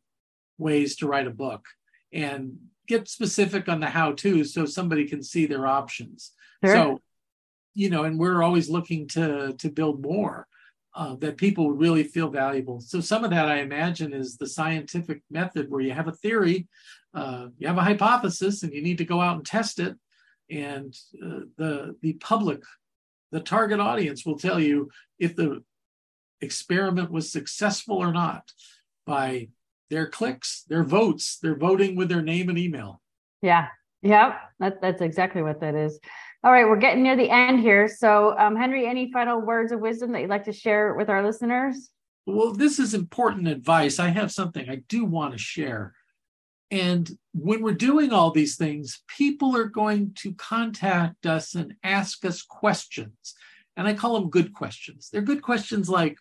ways 0.58 0.98
to 0.98 1.08
write 1.08 1.28
a 1.28 1.32
book. 1.32 1.66
And 2.14 2.58
get 2.88 3.08
specific 3.08 3.68
on 3.70 3.80
the 3.80 3.88
how 3.88 4.14
to 4.14 4.44
so 4.44 4.66
somebody 4.66 5.08
can 5.08 5.22
see 5.22 5.46
their 5.46 5.68
options. 5.68 6.32
Sure. 6.64 6.74
So, 6.74 7.02
you 7.74 7.90
know, 7.90 8.06
and 8.06 8.18
we're 8.18 8.42
always 8.42 8.70
looking 8.70 9.08
to 9.10 9.54
to 9.54 9.70
build 9.70 10.02
more. 10.02 10.48
Uh, 10.98 11.16
that 11.18 11.38
people 11.38 11.68
would 11.68 11.80
really 11.80 12.04
feel 12.04 12.28
valuable. 12.28 12.82
So 12.82 13.00
some 13.00 13.24
of 13.24 13.30
that 13.30 13.48
I 13.48 13.60
imagine 13.60 14.14
is 14.14 14.36
the 14.36 14.48
scientific 14.48 15.22
method 15.30 15.70
where 15.70 15.80
you 15.80 15.94
have 15.94 16.08
a 16.08 16.12
theory, 16.12 16.68
uh, 17.14 17.50
you 17.60 17.68
have 17.68 17.78
a 17.78 17.84
hypothesis, 17.84 18.64
and 18.64 18.74
you 18.74 18.82
need 18.82 18.98
to 18.98 19.06
go 19.06 19.22
out 19.22 19.38
and 19.38 19.46
test 19.46 19.80
it. 19.80 19.96
And 20.50 20.96
uh, 21.24 21.42
the 21.58 21.96
the 22.02 22.14
public, 22.14 22.64
the 23.32 23.42
target 23.42 23.80
audience, 23.80 24.26
will 24.26 24.40
tell 24.40 24.60
you 24.60 24.90
if 25.20 25.36
the 25.36 25.64
experiment 26.42 27.12
was 27.12 27.32
successful 27.32 27.98
or 27.98 28.12
not 28.12 28.52
by 29.06 29.50
their 29.92 30.08
clicks, 30.08 30.64
their 30.68 30.84
votes, 30.84 31.38
their 31.38 31.56
voting 31.56 31.96
with 31.96 32.10
their 32.10 32.24
name 32.24 32.50
and 32.50 32.58
email. 32.58 33.02
Yeah, 33.44 33.68
Yep, 34.02 34.40
that, 34.60 34.82
that's 34.82 35.02
exactly 35.02 35.42
what 35.42 35.60
that 35.62 35.76
is. 35.76 36.00
All 36.44 36.52
right, 36.52 36.68
we're 36.68 36.78
getting 36.78 37.04
near 37.04 37.16
the 37.16 37.30
end 37.30 37.60
here. 37.60 37.88
So, 37.88 38.38
um, 38.38 38.56
Henry, 38.56 38.88
any 38.88 39.12
final 39.12 39.42
words 39.42 39.72
of 39.72 39.80
wisdom 39.80 40.12
that 40.12 40.22
you'd 40.22 40.30
like 40.30 40.46
to 40.46 40.54
share 40.54 40.94
with 40.94 41.10
our 41.10 41.26
listeners? 41.26 41.90
Well, 42.26 42.54
this 42.54 42.78
is 42.78 42.94
important 42.94 43.48
advice. 43.48 44.00
I 44.00 44.10
have 44.10 44.32
something 44.32 44.70
I 44.70 44.84
do 44.88 45.06
want 45.06 45.34
to 45.34 45.40
share. 45.40 45.94
And 46.70 47.10
when 47.34 47.62
we're 47.62 47.74
doing 47.74 48.12
all 48.12 48.32
these 48.32 48.58
things, 48.58 49.02
people 49.08 49.56
are 49.56 49.66
going 49.66 50.14
to 50.20 50.34
contact 50.34 51.26
us 51.26 51.56
and 51.56 51.76
ask 51.84 52.26
us 52.26 52.42
questions. 52.42 53.34
And 53.78 53.88
I 53.88 53.94
call 53.94 54.20
them 54.20 54.30
good 54.30 54.54
questions. 54.54 55.10
They're 55.12 55.22
good 55.22 55.42
questions 55.42 55.90
like 55.90 56.18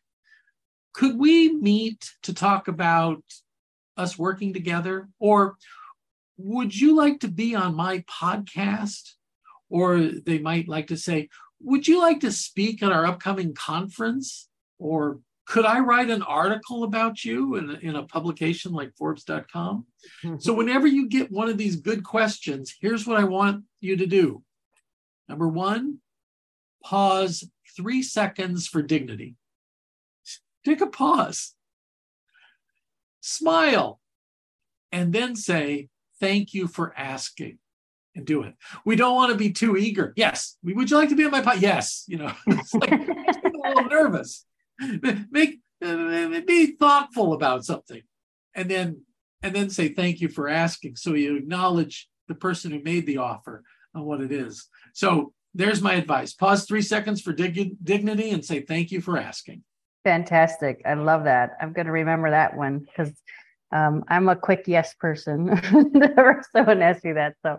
Could 0.94 1.18
we 1.18 1.52
meet 1.52 2.10
to 2.22 2.32
talk 2.32 2.68
about 2.68 3.22
us 3.96 4.18
working 4.18 4.52
together? 4.52 5.08
Or 5.18 5.56
would 6.36 6.78
you 6.78 6.94
like 6.96 7.20
to 7.20 7.28
be 7.28 7.54
on 7.54 7.74
my 7.74 8.04
podcast? 8.10 9.12
Or 9.68 9.98
they 10.00 10.38
might 10.38 10.68
like 10.68 10.88
to 10.88 10.96
say, 10.96 11.28
would 11.60 11.88
you 11.88 12.00
like 12.00 12.20
to 12.20 12.30
speak 12.30 12.82
at 12.82 12.92
our 12.92 13.06
upcoming 13.06 13.54
conference? 13.54 14.48
Or 14.78 15.20
could 15.46 15.64
I 15.64 15.78
write 15.78 16.10
an 16.10 16.22
article 16.22 16.84
about 16.84 17.24
you 17.24 17.56
in 17.56 17.70
a, 17.70 17.74
in 17.74 17.96
a 17.96 18.02
publication 18.04 18.72
like 18.72 18.96
Forbes.com? 18.96 19.86
So, 20.38 20.54
whenever 20.54 20.86
you 20.86 21.08
get 21.08 21.32
one 21.32 21.48
of 21.48 21.58
these 21.58 21.76
good 21.76 22.04
questions, 22.04 22.74
here's 22.80 23.06
what 23.06 23.18
I 23.18 23.24
want 23.24 23.64
you 23.80 23.96
to 23.96 24.06
do. 24.06 24.42
Number 25.28 25.48
one, 25.48 25.98
pause 26.84 27.48
three 27.76 28.02
seconds 28.02 28.68
for 28.68 28.82
dignity. 28.82 29.34
Take 30.64 30.80
a 30.80 30.86
pause, 30.86 31.54
smile, 33.20 34.00
and 34.92 35.12
then 35.12 35.36
say, 35.36 35.88
Thank 36.20 36.54
you 36.54 36.66
for 36.66 36.94
asking 36.96 37.58
and 38.14 38.26
do 38.26 38.42
it. 38.42 38.54
We 38.84 38.96
don't 38.96 39.14
want 39.14 39.32
to 39.32 39.38
be 39.38 39.52
too 39.52 39.76
eager. 39.76 40.12
Yes. 40.16 40.56
Would 40.62 40.90
you 40.90 40.96
like 40.96 41.10
to 41.10 41.16
be 41.16 41.24
on 41.24 41.30
my 41.30 41.42
podcast? 41.42 41.60
Yes. 41.60 42.04
You 42.08 42.18
know, 42.18 42.32
it's 42.46 42.74
like 42.74 42.90
a 42.90 43.68
little 43.68 43.84
nervous. 43.84 44.44
Make 45.30 45.60
uh, 45.84 46.40
be 46.46 46.72
thoughtful 46.72 47.34
about 47.34 47.64
something, 47.64 48.02
and 48.54 48.70
then 48.70 49.02
and 49.42 49.54
then 49.54 49.70
say 49.70 49.88
thank 49.88 50.20
you 50.20 50.28
for 50.28 50.48
asking. 50.48 50.96
So 50.96 51.14
you 51.14 51.36
acknowledge 51.36 52.08
the 52.28 52.34
person 52.34 52.72
who 52.72 52.82
made 52.82 53.06
the 53.06 53.18
offer 53.18 53.62
and 53.94 54.04
what 54.04 54.20
it 54.20 54.32
is. 54.32 54.68
So 54.92 55.32
there's 55.54 55.80
my 55.80 55.94
advice. 55.94 56.34
Pause 56.34 56.66
three 56.66 56.82
seconds 56.82 57.20
for 57.20 57.32
dig- 57.32 57.76
dignity 57.82 58.30
and 58.30 58.44
say 58.44 58.60
thank 58.60 58.90
you 58.90 59.00
for 59.00 59.16
asking. 59.16 59.62
Fantastic. 60.04 60.82
I 60.84 60.94
love 60.94 61.24
that. 61.24 61.56
I'm 61.60 61.72
going 61.72 61.86
to 61.86 61.92
remember 61.92 62.30
that 62.30 62.56
one 62.56 62.80
because 62.80 63.12
um, 63.72 64.04
I'm 64.08 64.28
a 64.28 64.36
quick 64.36 64.64
yes 64.66 64.94
person. 64.94 65.60
Someone 66.52 66.82
asked 66.82 67.04
me 67.04 67.12
that, 67.12 67.34
so 67.42 67.58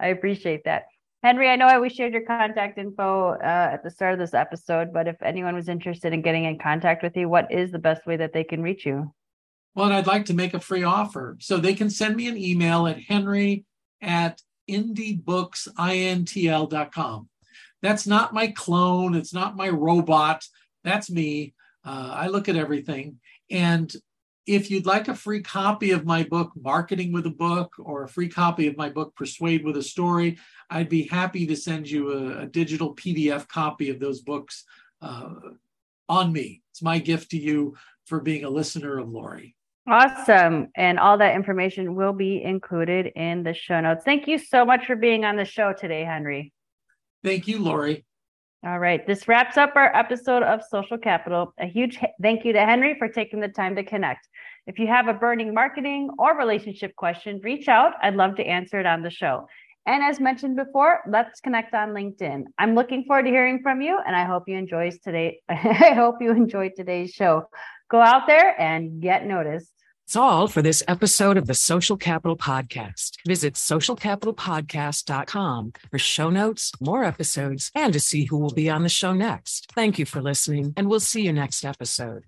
I 0.00 0.08
appreciate 0.08 0.64
that. 0.64 0.84
Henry, 1.22 1.48
I 1.48 1.56
know 1.56 1.66
I 1.66 1.78
we 1.78 1.88
shared 1.88 2.12
your 2.12 2.26
contact 2.26 2.78
info 2.78 3.34
uh, 3.34 3.70
at 3.72 3.84
the 3.84 3.90
start 3.90 4.14
of 4.14 4.18
this 4.18 4.34
episode, 4.34 4.92
but 4.92 5.06
if 5.06 5.22
anyone 5.22 5.54
was 5.54 5.68
interested 5.68 6.12
in 6.12 6.20
getting 6.20 6.44
in 6.44 6.58
contact 6.58 7.00
with 7.02 7.16
you, 7.16 7.28
what 7.28 7.52
is 7.52 7.70
the 7.70 7.78
best 7.78 8.04
way 8.06 8.16
that 8.16 8.32
they 8.32 8.42
can 8.42 8.60
reach 8.60 8.84
you? 8.84 9.14
Well, 9.74 9.86
and 9.86 9.94
I'd 9.94 10.08
like 10.08 10.24
to 10.26 10.34
make 10.34 10.52
a 10.54 10.60
free 10.60 10.82
offer. 10.82 11.36
So 11.40 11.58
they 11.58 11.74
can 11.74 11.90
send 11.90 12.16
me 12.16 12.26
an 12.26 12.36
email 12.36 12.88
at 12.88 13.00
henry 13.00 13.64
at 14.00 14.42
indiebooksintl.com. 14.68 17.28
That's 17.82 18.06
not 18.06 18.34
my 18.34 18.46
clone. 18.48 19.14
It's 19.14 19.34
not 19.34 19.56
my 19.56 19.68
robot. 19.68 20.44
That's 20.84 21.10
me. 21.10 21.54
Uh, 21.84 22.12
I 22.14 22.28
look 22.28 22.48
at 22.48 22.56
everything. 22.56 23.18
And 23.50 23.92
if 24.46 24.70
you'd 24.70 24.86
like 24.86 25.08
a 25.08 25.14
free 25.14 25.40
copy 25.40 25.92
of 25.92 26.04
my 26.04 26.24
book, 26.24 26.52
Marketing 26.60 27.12
with 27.12 27.26
a 27.26 27.30
Book, 27.30 27.74
or 27.78 28.02
a 28.02 28.08
free 28.08 28.28
copy 28.28 28.66
of 28.66 28.76
my 28.76 28.88
book, 28.88 29.14
Persuade 29.14 29.64
with 29.64 29.76
a 29.76 29.82
Story, 29.82 30.38
I'd 30.68 30.88
be 30.88 31.04
happy 31.06 31.46
to 31.46 31.56
send 31.56 31.88
you 31.88 32.12
a, 32.12 32.42
a 32.42 32.46
digital 32.46 32.94
PDF 32.94 33.46
copy 33.48 33.90
of 33.90 34.00
those 34.00 34.20
books 34.20 34.64
uh, 35.00 35.34
on 36.08 36.32
me. 36.32 36.62
It's 36.72 36.82
my 36.82 36.98
gift 36.98 37.30
to 37.30 37.38
you 37.38 37.76
for 38.06 38.20
being 38.20 38.44
a 38.44 38.50
listener 38.50 38.98
of 38.98 39.08
Lori. 39.08 39.56
Awesome. 39.86 40.68
And 40.76 40.98
all 40.98 41.18
that 41.18 41.34
information 41.34 41.94
will 41.94 42.12
be 42.12 42.42
included 42.42 43.06
in 43.16 43.42
the 43.42 43.54
show 43.54 43.80
notes. 43.80 44.04
Thank 44.04 44.28
you 44.28 44.38
so 44.38 44.64
much 44.64 44.86
for 44.86 44.96
being 44.96 45.24
on 45.24 45.36
the 45.36 45.44
show 45.44 45.72
today, 45.72 46.04
Henry. 46.04 46.52
Thank 47.24 47.48
you, 47.48 47.58
Lori. 47.58 48.04
All 48.64 48.78
right. 48.78 49.04
This 49.04 49.26
wraps 49.26 49.56
up 49.56 49.72
our 49.74 49.92
episode 49.96 50.44
of 50.44 50.60
Social 50.70 50.96
Capital. 50.96 51.52
A 51.58 51.66
huge 51.66 51.98
thank 52.22 52.44
you 52.44 52.52
to 52.52 52.60
Henry 52.60 52.94
for 52.96 53.08
taking 53.08 53.40
the 53.40 53.48
time 53.48 53.74
to 53.74 53.82
connect. 53.82 54.28
If 54.68 54.78
you 54.78 54.86
have 54.86 55.08
a 55.08 55.14
burning 55.14 55.52
marketing 55.52 56.10
or 56.16 56.38
relationship 56.38 56.94
question, 56.94 57.40
reach 57.42 57.66
out. 57.66 57.94
I'd 58.02 58.14
love 58.14 58.36
to 58.36 58.44
answer 58.44 58.78
it 58.78 58.86
on 58.86 59.02
the 59.02 59.10
show. 59.10 59.48
And 59.84 60.04
as 60.04 60.20
mentioned 60.20 60.54
before, 60.54 61.00
let's 61.08 61.40
connect 61.40 61.74
on 61.74 61.88
LinkedIn. 61.88 62.44
I'm 62.56 62.76
looking 62.76 63.02
forward 63.02 63.24
to 63.24 63.30
hearing 63.30 63.62
from 63.64 63.80
you, 63.80 63.98
and 64.06 64.14
I 64.14 64.24
hope 64.24 64.44
you 64.46 64.56
enjoy 64.56 64.92
today. 65.02 65.40
I 65.48 65.94
hope 65.94 66.18
you 66.20 66.30
enjoyed 66.30 66.74
today's 66.76 67.10
show. 67.10 67.48
Go 67.90 68.00
out 68.00 68.28
there 68.28 68.54
and 68.60 69.02
get 69.02 69.26
noticed. 69.26 69.72
That's 70.06 70.16
all 70.16 70.48
for 70.48 70.62
this 70.62 70.82
episode 70.88 71.36
of 71.38 71.46
the 71.46 71.54
Social 71.54 71.96
Capital 71.96 72.36
Podcast. 72.36 73.12
Visit 73.26 73.54
socialcapitalpodcast.com 73.54 75.72
for 75.90 75.98
show 75.98 76.28
notes, 76.28 76.72
more 76.80 77.04
episodes, 77.04 77.70
and 77.74 77.94
to 77.94 78.00
see 78.00 78.26
who 78.26 78.36
will 78.38 78.52
be 78.52 78.68
on 78.68 78.82
the 78.82 78.90
show 78.90 79.14
next. 79.14 79.72
Thank 79.74 79.98
you 79.98 80.04
for 80.04 80.20
listening, 80.20 80.74
and 80.76 80.90
we'll 80.90 81.00
see 81.00 81.22
you 81.22 81.32
next 81.32 81.64
episode. 81.64 82.24